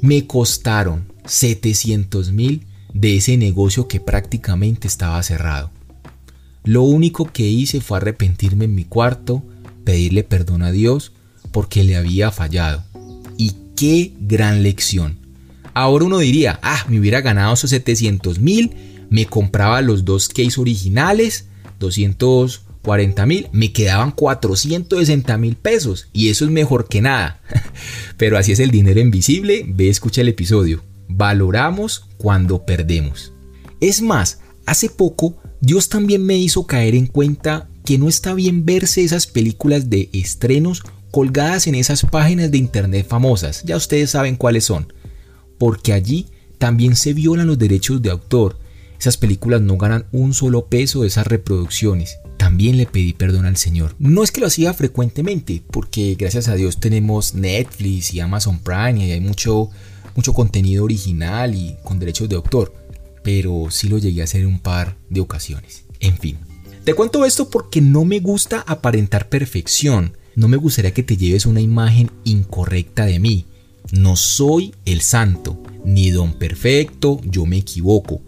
me 0.00 0.24
costaron 0.28 1.12
700 1.24 2.30
mil 2.30 2.64
de 2.94 3.16
ese 3.16 3.36
negocio 3.36 3.88
que 3.88 3.98
prácticamente 3.98 4.86
estaba 4.86 5.20
cerrado. 5.24 5.72
Lo 6.62 6.84
único 6.84 7.24
que 7.24 7.48
hice 7.48 7.80
fue 7.80 7.96
arrepentirme 7.96 8.66
en 8.66 8.76
mi 8.76 8.84
cuarto, 8.84 9.42
pedirle 9.82 10.22
perdón 10.22 10.62
a 10.62 10.70
Dios 10.70 11.10
porque 11.50 11.82
le 11.82 11.96
había 11.96 12.30
fallado 12.30 12.84
qué 13.82 14.12
gran 14.20 14.62
lección. 14.62 15.18
Ahora 15.74 16.04
uno 16.04 16.18
diría, 16.18 16.60
ah, 16.62 16.86
me 16.88 17.00
hubiera 17.00 17.20
ganado 17.20 17.54
esos 17.54 17.70
700 17.70 18.38
mil, 18.38 18.70
me 19.10 19.26
compraba 19.26 19.82
los 19.82 20.04
dos 20.04 20.28
case 20.28 20.60
originales, 20.60 21.48
240 21.80 23.26
mil, 23.26 23.48
me 23.50 23.72
quedaban 23.72 24.12
460 24.12 25.36
mil 25.36 25.56
pesos 25.56 26.06
y 26.12 26.28
eso 26.28 26.44
es 26.44 26.52
mejor 26.52 26.88
que 26.88 27.00
nada. 27.00 27.42
Pero 28.18 28.38
así 28.38 28.52
es 28.52 28.60
el 28.60 28.70
dinero 28.70 29.00
invisible, 29.00 29.64
ve, 29.66 29.88
escucha 29.88 30.20
el 30.20 30.28
episodio. 30.28 30.84
Valoramos 31.08 32.04
cuando 32.18 32.64
perdemos. 32.64 33.32
Es 33.80 34.00
más, 34.00 34.42
hace 34.64 34.90
poco 34.90 35.42
Dios 35.60 35.88
también 35.88 36.24
me 36.24 36.38
hizo 36.38 36.68
caer 36.68 36.94
en 36.94 37.08
cuenta 37.08 37.68
que 37.84 37.98
no 37.98 38.08
está 38.08 38.32
bien 38.32 38.64
verse 38.64 39.02
esas 39.02 39.26
películas 39.26 39.90
de 39.90 40.08
estrenos 40.12 40.84
colgadas 41.12 41.66
en 41.66 41.74
esas 41.74 42.02
páginas 42.02 42.50
de 42.50 42.58
internet 42.58 43.06
famosas, 43.06 43.62
ya 43.64 43.76
ustedes 43.76 44.10
saben 44.10 44.34
cuáles 44.34 44.64
son, 44.64 44.92
porque 45.58 45.92
allí 45.92 46.26
también 46.56 46.96
se 46.96 47.12
violan 47.12 47.46
los 47.46 47.58
derechos 47.58 48.00
de 48.00 48.10
autor. 48.10 48.58
Esas 48.98 49.18
películas 49.18 49.60
no 49.60 49.76
ganan 49.76 50.06
un 50.10 50.32
solo 50.32 50.66
peso 50.66 51.02
de 51.02 51.08
esas 51.08 51.26
reproducciones. 51.26 52.18
También 52.38 52.76
le 52.76 52.86
pedí 52.86 53.12
perdón 53.12 53.46
al 53.46 53.56
Señor. 53.56 53.94
No 53.98 54.22
es 54.22 54.32
que 54.32 54.40
lo 54.40 54.46
hacía 54.46 54.72
frecuentemente, 54.72 55.62
porque 55.70 56.16
gracias 56.18 56.48
a 56.48 56.54
Dios 56.54 56.80
tenemos 56.80 57.34
Netflix 57.34 58.14
y 58.14 58.20
Amazon 58.20 58.60
Prime 58.60 59.04
y 59.04 59.10
hay 59.10 59.20
mucho, 59.20 59.70
mucho 60.16 60.32
contenido 60.32 60.84
original 60.84 61.54
y 61.54 61.76
con 61.82 61.98
derechos 61.98 62.28
de 62.28 62.36
autor. 62.36 62.72
Pero 63.22 63.66
sí 63.70 63.88
lo 63.88 63.98
llegué 63.98 64.22
a 64.22 64.24
hacer 64.24 64.46
un 64.46 64.60
par 64.60 64.96
de 65.10 65.20
ocasiones. 65.20 65.84
En 66.00 66.16
fin. 66.16 66.38
Te 66.84 66.94
cuento 66.94 67.24
esto 67.26 67.50
porque 67.50 67.80
no 67.80 68.04
me 68.04 68.20
gusta 68.20 68.64
aparentar 68.66 69.28
perfección 69.28 70.16
no 70.34 70.48
me 70.48 70.56
gustaría 70.56 70.94
que 70.94 71.02
te 71.02 71.16
lleves 71.16 71.46
una 71.46 71.60
imagen 71.60 72.10
incorrecta 72.24 73.06
de 73.06 73.18
mí. 73.18 73.46
No 73.92 74.16
soy 74.16 74.74
el 74.84 75.00
santo, 75.00 75.62
ni 75.84 76.10
don 76.10 76.34
perfecto, 76.34 77.20
yo 77.24 77.46
me 77.46 77.58
equivoco, 77.58 78.22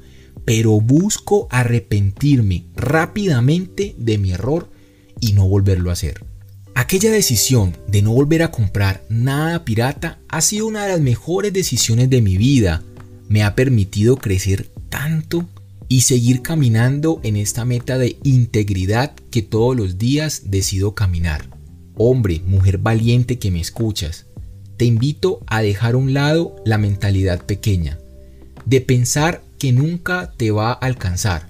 pero 0.45 0.81
busco 0.81 1.47
arrepentirme 1.51 2.65
rápidamente 2.77 3.95
de 3.99 4.19
mi 4.19 4.33
error 4.33 4.69
y 5.21 5.33
no 5.33 5.49
volverlo 5.49 5.91
a 5.91 5.95
hacer. 5.95 6.25
Aquella 6.75 7.13
decisión 7.13 7.77
de 7.87 8.03
no 8.03 8.13
volver 8.13 8.43
a 8.43 8.51
comprar 8.51 9.05
nada 9.09 9.65
pirata 9.65 10.19
ha 10.29 10.41
sido 10.41 10.67
una 10.67 10.85
de 10.85 10.93
las 10.93 11.01
mejores 11.01 11.53
decisiones 11.53 12.11
de 12.11 12.21
mi 12.21 12.37
vida. 12.37 12.83
Me 13.29 13.45
ha 13.45 13.55
permitido 13.55 14.17
crecer 14.17 14.69
tanto 14.89 15.49
y 15.89 16.01
seguir 16.01 16.43
caminando 16.43 17.21
en 17.23 17.37
esta 17.37 17.65
meta 17.65 17.97
de 17.97 18.17
integridad 18.25 19.15
que 19.31 19.43
todos 19.43 19.77
los 19.77 19.99
días 19.99 20.43
decido 20.47 20.95
caminar. 20.95 21.54
Hombre, 21.97 22.43
mujer 22.45 22.79
valiente 22.79 23.39
que 23.39 23.51
me 23.51 23.61
escuchas, 23.61 24.27
te 24.77 24.85
invito 24.85 25.41
a 25.47 25.63
dejar 25.63 25.95
a 25.95 25.99
un 25.99 26.13
lado 26.13 26.57
la 26.65 26.77
mentalidad 26.77 27.45
pequeña, 27.45 27.99
de 28.65 28.81
pensar 28.81 29.43
que 29.59 29.73
nunca 29.73 30.33
te 30.37 30.51
va 30.51 30.71
a 30.71 30.73
alcanzar. 30.73 31.49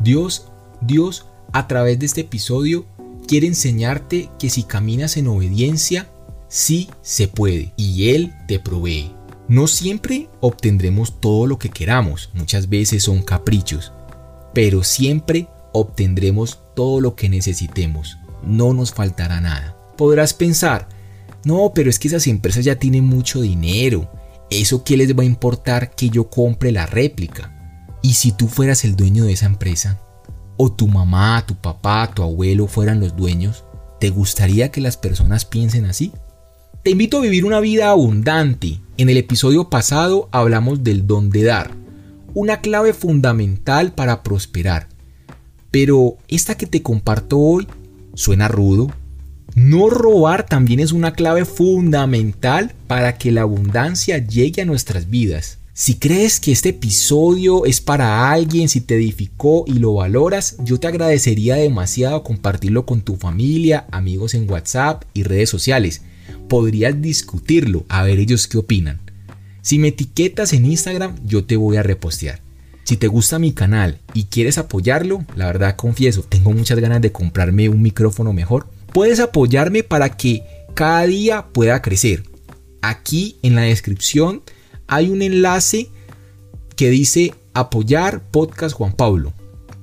Dios, 0.00 0.48
Dios, 0.80 1.26
a 1.52 1.68
través 1.68 2.00
de 2.00 2.06
este 2.06 2.22
episodio, 2.22 2.86
quiere 3.28 3.46
enseñarte 3.46 4.30
que 4.38 4.50
si 4.50 4.64
caminas 4.64 5.16
en 5.16 5.28
obediencia, 5.28 6.08
sí 6.48 6.88
se 7.02 7.28
puede 7.28 7.72
y 7.76 8.10
Él 8.10 8.34
te 8.48 8.58
provee. 8.58 9.12
No 9.48 9.68
siempre 9.68 10.28
obtendremos 10.40 11.20
todo 11.20 11.46
lo 11.46 11.56
que 11.58 11.70
queramos, 11.70 12.30
muchas 12.34 12.68
veces 12.68 13.04
son 13.04 13.22
caprichos, 13.22 13.92
pero 14.52 14.82
siempre 14.82 15.46
obtendremos 15.72 16.58
todo 16.74 17.00
lo 17.00 17.14
que 17.14 17.28
necesitemos, 17.28 18.18
no 18.42 18.72
nos 18.72 18.92
faltará 18.92 19.40
nada. 19.40 19.76
Podrás 19.96 20.34
pensar, 20.34 20.88
no, 21.44 21.72
pero 21.74 21.90
es 21.90 21.98
que 21.98 22.08
esas 22.08 22.26
empresas 22.26 22.64
ya 22.64 22.76
tienen 22.76 23.04
mucho 23.04 23.40
dinero, 23.40 24.10
¿eso 24.50 24.84
qué 24.84 24.96
les 24.96 25.16
va 25.16 25.22
a 25.22 25.26
importar 25.26 25.94
que 25.94 26.10
yo 26.10 26.28
compre 26.28 26.72
la 26.72 26.86
réplica? 26.86 27.52
¿Y 28.02 28.14
si 28.14 28.32
tú 28.32 28.48
fueras 28.48 28.84
el 28.84 28.96
dueño 28.96 29.24
de 29.24 29.32
esa 29.32 29.46
empresa? 29.46 30.00
¿O 30.56 30.72
tu 30.72 30.88
mamá, 30.88 31.44
tu 31.46 31.54
papá, 31.54 32.10
tu 32.14 32.22
abuelo 32.22 32.66
fueran 32.66 33.00
los 33.00 33.16
dueños? 33.16 33.64
¿Te 34.00 34.10
gustaría 34.10 34.70
que 34.70 34.80
las 34.80 34.96
personas 34.96 35.44
piensen 35.44 35.84
así? 35.86 36.12
Te 36.82 36.90
invito 36.90 37.18
a 37.18 37.22
vivir 37.22 37.44
una 37.44 37.60
vida 37.60 37.90
abundante. 37.90 38.80
En 38.96 39.10
el 39.10 39.16
episodio 39.16 39.70
pasado 39.70 40.28
hablamos 40.32 40.84
del 40.84 41.06
don 41.06 41.30
de 41.30 41.42
dar, 41.42 41.72
una 42.32 42.60
clave 42.60 42.92
fundamental 42.92 43.92
para 43.92 44.22
prosperar. 44.22 44.88
Pero 45.70 46.16
esta 46.28 46.56
que 46.56 46.66
te 46.66 46.82
comparto 46.82 47.38
hoy 47.38 47.66
suena 48.16 48.48
rudo. 48.48 48.90
No 49.54 49.88
robar 49.88 50.44
también 50.44 50.80
es 50.80 50.90
una 50.90 51.12
clave 51.12 51.44
fundamental 51.44 52.74
para 52.88 53.16
que 53.16 53.30
la 53.30 53.42
abundancia 53.42 54.18
llegue 54.18 54.62
a 54.62 54.66
nuestras 54.66 55.08
vidas. 55.08 55.58
Si 55.72 55.96
crees 55.96 56.40
que 56.40 56.52
este 56.52 56.70
episodio 56.70 57.66
es 57.66 57.80
para 57.80 58.30
alguien, 58.30 58.68
si 58.68 58.80
te 58.80 58.96
edificó 58.96 59.64
y 59.66 59.74
lo 59.74 59.94
valoras, 59.94 60.56
yo 60.64 60.80
te 60.80 60.86
agradecería 60.86 61.56
demasiado 61.56 62.22
compartirlo 62.22 62.86
con 62.86 63.02
tu 63.02 63.16
familia, 63.16 63.86
amigos 63.92 64.34
en 64.34 64.50
WhatsApp 64.50 65.04
y 65.12 65.22
redes 65.22 65.50
sociales. 65.50 66.00
Podrías 66.48 67.00
discutirlo, 67.00 67.84
a 67.88 68.02
ver 68.02 68.18
ellos 68.18 68.46
qué 68.46 68.56
opinan. 68.58 69.00
Si 69.60 69.78
me 69.78 69.88
etiquetas 69.88 70.54
en 70.54 70.64
Instagram, 70.64 71.16
yo 71.26 71.44
te 71.44 71.56
voy 71.56 71.76
a 71.76 71.82
repostear. 71.82 72.45
Si 72.86 72.96
te 72.96 73.08
gusta 73.08 73.40
mi 73.40 73.50
canal 73.50 73.98
y 74.14 74.26
quieres 74.26 74.58
apoyarlo, 74.58 75.24
la 75.34 75.46
verdad 75.46 75.74
confieso, 75.74 76.22
tengo 76.22 76.52
muchas 76.52 76.78
ganas 76.78 77.00
de 77.00 77.10
comprarme 77.10 77.68
un 77.68 77.82
micrófono 77.82 78.32
mejor. 78.32 78.68
Puedes 78.92 79.18
apoyarme 79.18 79.82
para 79.82 80.16
que 80.16 80.44
cada 80.74 81.04
día 81.04 81.46
pueda 81.52 81.82
crecer. 81.82 82.22
Aquí 82.82 83.38
en 83.42 83.56
la 83.56 83.62
descripción 83.62 84.42
hay 84.86 85.08
un 85.08 85.22
enlace 85.22 85.88
que 86.76 86.88
dice 86.90 87.34
apoyar 87.54 88.22
podcast 88.30 88.76
Juan 88.76 88.92
Pablo. 88.92 89.32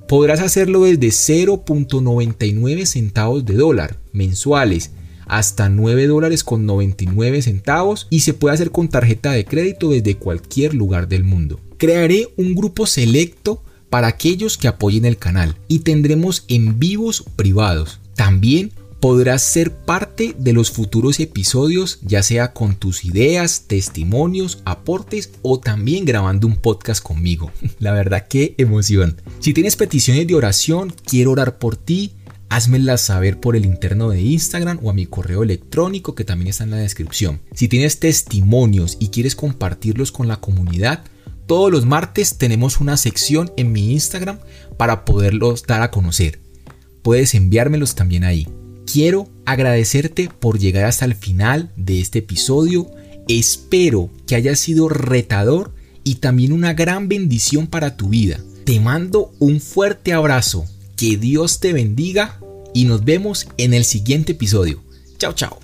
Podrás 0.08 0.40
hacerlo 0.40 0.84
desde 0.84 1.08
0.99 1.08 2.86
centavos 2.86 3.44
de 3.44 3.52
dólar 3.52 3.98
mensuales 4.12 4.92
hasta 5.26 5.68
9 5.68 6.06
dólares 6.06 6.42
con 6.42 6.64
99 6.64 7.42
centavos 7.42 8.06
y 8.08 8.20
se 8.20 8.32
puede 8.32 8.54
hacer 8.54 8.70
con 8.70 8.88
tarjeta 8.88 9.32
de 9.32 9.44
crédito 9.44 9.90
desde 9.90 10.16
cualquier 10.16 10.72
lugar 10.72 11.06
del 11.06 11.24
mundo. 11.24 11.60
Crearé 11.76 12.28
un 12.36 12.54
grupo 12.54 12.86
selecto 12.86 13.62
para 13.90 14.08
aquellos 14.08 14.58
que 14.58 14.68
apoyen 14.68 15.04
el 15.04 15.18
canal 15.18 15.56
y 15.68 15.80
tendremos 15.80 16.44
en 16.48 16.78
vivos 16.78 17.24
privados. 17.36 18.00
También 18.16 18.72
podrás 19.04 19.42
ser 19.42 19.70
parte 19.70 20.34
de 20.38 20.54
los 20.54 20.70
futuros 20.70 21.20
episodios, 21.20 21.98
ya 22.02 22.22
sea 22.22 22.54
con 22.54 22.74
tus 22.74 23.04
ideas, 23.04 23.64
testimonios, 23.66 24.62
aportes 24.64 25.30
o 25.42 25.60
también 25.60 26.06
grabando 26.06 26.46
un 26.46 26.56
podcast 26.56 27.02
conmigo. 27.02 27.52
La 27.78 27.92
verdad, 27.92 28.26
qué 28.28 28.54
emoción. 28.56 29.20
Si 29.40 29.52
tienes 29.52 29.76
peticiones 29.76 30.26
de 30.26 30.34
oración, 30.34 30.94
quiero 31.04 31.32
orar 31.32 31.58
por 31.58 31.76
ti, 31.76 32.14
házmelas 32.48 33.02
saber 33.02 33.40
por 33.40 33.56
el 33.56 33.66
interno 33.66 34.08
de 34.08 34.22
Instagram 34.22 34.78
o 34.82 34.88
a 34.88 34.94
mi 34.94 35.06
correo 35.06 35.42
electrónico 35.42 36.14
que 36.14 36.24
también 36.24 36.48
está 36.48 36.64
en 36.64 36.70
la 36.70 36.78
descripción. 36.78 37.40
Si 37.52 37.68
tienes 37.68 38.00
testimonios 38.00 38.96
y 39.00 39.08
quieres 39.08 39.36
compartirlos 39.36 40.12
con 40.12 40.28
la 40.28 40.40
comunidad, 40.40 41.04
todos 41.46 41.70
los 41.70 41.84
martes 41.84 42.38
tenemos 42.38 42.80
una 42.80 42.96
sección 42.96 43.52
en 43.56 43.72
mi 43.72 43.92
Instagram 43.92 44.38
para 44.76 45.04
poderlos 45.04 45.64
dar 45.64 45.82
a 45.82 45.90
conocer. 45.90 46.40
Puedes 47.02 47.34
enviármelos 47.34 47.94
también 47.94 48.24
ahí. 48.24 48.48
Quiero 48.90 49.28
agradecerte 49.44 50.30
por 50.40 50.58
llegar 50.58 50.84
hasta 50.84 51.04
el 51.04 51.14
final 51.14 51.70
de 51.76 52.00
este 52.00 52.20
episodio. 52.20 52.90
Espero 53.28 54.10
que 54.26 54.36
haya 54.36 54.56
sido 54.56 54.88
retador 54.88 55.74
y 56.02 56.16
también 56.16 56.52
una 56.52 56.74
gran 56.74 57.08
bendición 57.08 57.66
para 57.66 57.96
tu 57.96 58.08
vida. 58.08 58.40
Te 58.64 58.80
mando 58.80 59.32
un 59.38 59.60
fuerte 59.60 60.12
abrazo. 60.12 60.64
Que 60.96 61.16
Dios 61.16 61.60
te 61.60 61.72
bendiga 61.72 62.40
y 62.72 62.84
nos 62.84 63.04
vemos 63.04 63.48
en 63.56 63.74
el 63.74 63.84
siguiente 63.84 64.32
episodio. 64.32 64.82
Chao, 65.18 65.32
chao. 65.32 65.63